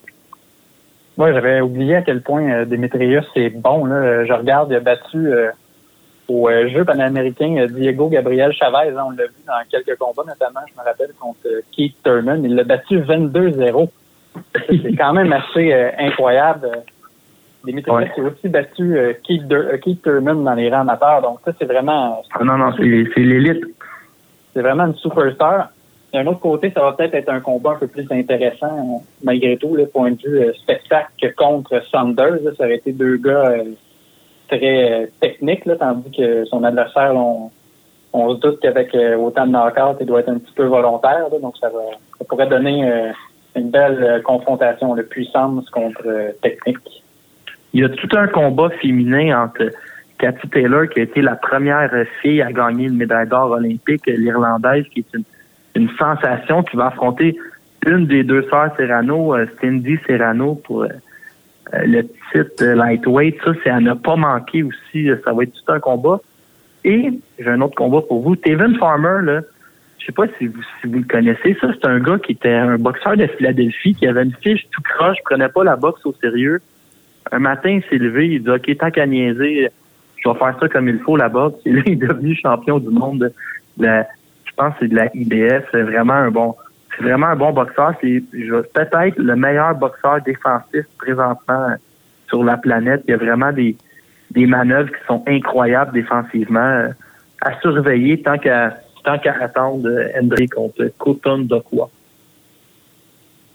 [1.18, 3.86] Moi, j'avais oublié à quel point euh, Demetrius c'est bon.
[3.86, 4.26] Là.
[4.26, 5.50] Je regarde, il a battu euh,
[6.28, 8.90] au euh, jeu panaméricain euh, Diego Gabriel Chavez.
[8.98, 11.40] hein, on l'a vu dans quelques combats, notamment, je me rappelle, contre
[11.72, 12.44] Keith Thurman.
[12.44, 13.88] Il l'a battu 22-0.
[14.70, 16.70] c'est quand même assez euh, incroyable.
[17.66, 18.12] Demetrius Ouais.
[18.18, 21.22] a aussi battu euh, Keith, euh, Keith Thurman dans les rangs amateurs.
[21.22, 23.64] Donc ça, c'est vraiment Ah non, non, c'est l'élite.
[24.54, 25.70] c'est vraiment une superstar.
[26.16, 29.76] D'un autre côté, ça va peut-être être un combat un peu plus intéressant, malgré tout,
[29.76, 32.42] le point de vue euh, spectacle contre Sanders.
[32.42, 32.52] là.
[32.58, 33.64] ça aurait été deux gars euh,
[34.48, 37.52] très euh, techniques, tandis que son adversaire, on,
[38.34, 41.26] se doute qu'avec autant de knockouts, il doit être un petit peu volontaire.
[41.42, 41.82] donc, ça, va,
[42.30, 43.12] pourrait donner
[43.58, 47.04] une belle confrontation de puissance contre technique.
[47.74, 49.70] Il y a tout un combat féminin entre
[50.18, 51.92] Cathy Taylor, qui a été la première
[52.22, 55.26] fille à gagner une médaille d'or olympique, l'Irlandaise, qui est une,
[55.76, 57.38] une sensation, qui va affronter
[57.86, 60.88] une des deux sœurs Serrano, euh, Cindy Serrano, pour euh,
[61.74, 63.38] euh, le titre lightweight.
[63.44, 65.10] Ça, c'est à ne pas manquer aussi.
[65.24, 66.20] Ça va être tout un combat.
[66.84, 68.36] Et j'ai un autre combat pour vous.
[68.36, 69.42] Taven Farmer, là,
[70.00, 71.58] je sais pas si vous, si vous le connaissez.
[71.60, 74.82] Ça, c'est un gars qui était un boxeur de Philadelphie, qui avait une fiche tout
[74.84, 76.62] croche, prenait pas la boxe au sérieux.
[77.32, 79.70] Un matin, il s'est levé, il dit OK, tant qu'à niaiser,
[80.18, 81.60] je vais faire ça comme il faut la boxe.
[81.66, 83.32] Et là, il est devenu champion du monde
[83.78, 84.08] de, la,
[84.56, 85.66] pense que c'est de la IBF.
[85.72, 86.56] C'est vraiment un bon,
[86.98, 87.94] c'est vraiment un bon boxeur.
[88.02, 91.76] C'est je- peut-être le meilleur boxeur défensif présentement
[92.28, 93.04] sur la planète.
[93.08, 93.76] Il y a vraiment des,
[94.32, 96.90] des manœuvres qui sont incroyables défensivement euh,
[97.42, 101.90] à surveiller tant qu'à tant qu'à attendre euh, Hendry contre Cotton Dokwa.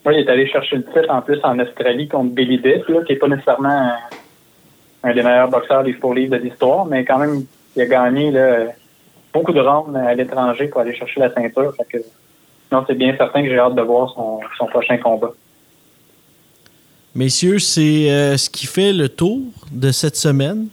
[0.07, 3.03] Oui, il est allé chercher le titre en plus en Australie contre Billy Dick, là,
[3.05, 3.93] qui n'est pas nécessairement
[5.03, 7.43] un, des meilleurs boxeurs des four de l'histoire, mais quand même,
[7.77, 8.67] il a gagné là,
[9.33, 11.75] beaucoup de rounds à l'étranger pour aller chercher la ceinture.
[11.77, 12.05] Fait que,
[12.73, 15.33] non, c'est bien certain que j'ai hâte de voir son, son prochain combat.
[17.15, 19.41] Messieurs, c'est euh, ce qui fait le tour
[19.73, 20.69] de cette semaine.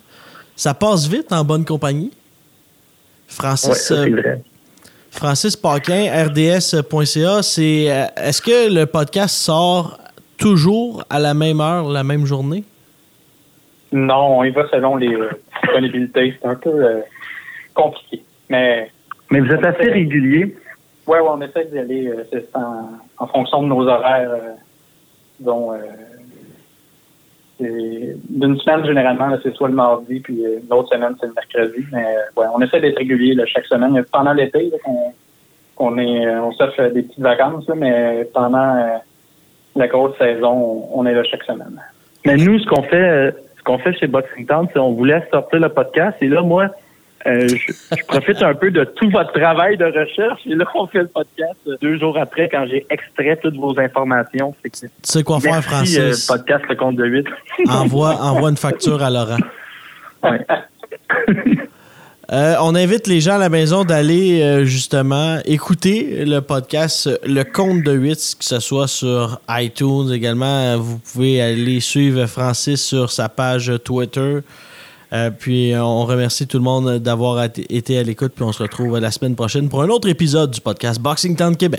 [0.55, 2.11] Ça passe vite en bonne compagnie.
[2.11, 4.37] Ouais, Francis, euh.
[5.11, 9.99] Francis Paquin, rds.ca, c'est euh, est-ce que le podcast sort
[10.37, 12.63] toujours à la même heure, la même journée?
[13.91, 15.29] Non, on y va selon les euh,
[15.63, 16.37] disponibilités.
[16.39, 17.01] C'est un peu euh,
[17.73, 18.23] compliqué.
[18.49, 18.89] Mais
[19.31, 20.55] Mais vous êtes assez régulier.
[21.07, 24.53] ouais, ouais, on essaie d'y aller euh, c'est en, en fonction de nos horaires, euh,
[25.39, 25.79] dont euh,
[27.59, 31.85] d'une semaine généralement, c'est soit le mardi, puis euh, l'autre semaine, c'est le mercredi.
[31.91, 34.03] Mais euh, ouais, on essaie d'être régulier là, chaque semaine.
[34.11, 35.13] Pendant l'été, qu'on
[35.75, 38.99] qu'on est, on s'offre des petites vacances, là, mais pendant
[39.75, 40.51] la grosse saison,
[40.91, 41.79] on, on est là chaque semaine.
[42.25, 45.23] Mais nous, ce qu'on fait, ce qu'on fait chez Boxing Town, c'est on vous laisse
[45.31, 46.17] sortir le podcast.
[46.21, 46.69] Et là, moi,
[47.25, 47.55] euh, je,
[47.97, 50.41] je profite un peu de tout votre travail de recherche.
[50.45, 53.77] Et là, on fait le podcast euh, deux jours après quand j'ai extrait toutes vos
[53.79, 54.53] informations.
[54.63, 56.25] Que- Tu sais quoi faire, euh, Francis?
[56.27, 57.25] podcast Le Compte de 8.
[57.69, 59.37] envoie, envoie une facture à Laurent.
[60.23, 60.45] Ouais.
[62.29, 67.15] Euh, on invite les gens à la maison d'aller euh, justement écouter le podcast euh,
[67.25, 70.45] Le Compte de 8, que ce soit sur iTunes également.
[70.73, 74.39] Euh, Vous pouvez aller suivre Francis sur sa page Twitter.
[75.13, 78.33] Euh, puis euh, on remercie tout le monde d'avoir été été à l'écoute.
[78.35, 81.55] Puis on se retrouve la semaine prochaine pour un autre épisode du podcast Boxing Town
[81.55, 81.75] Québec.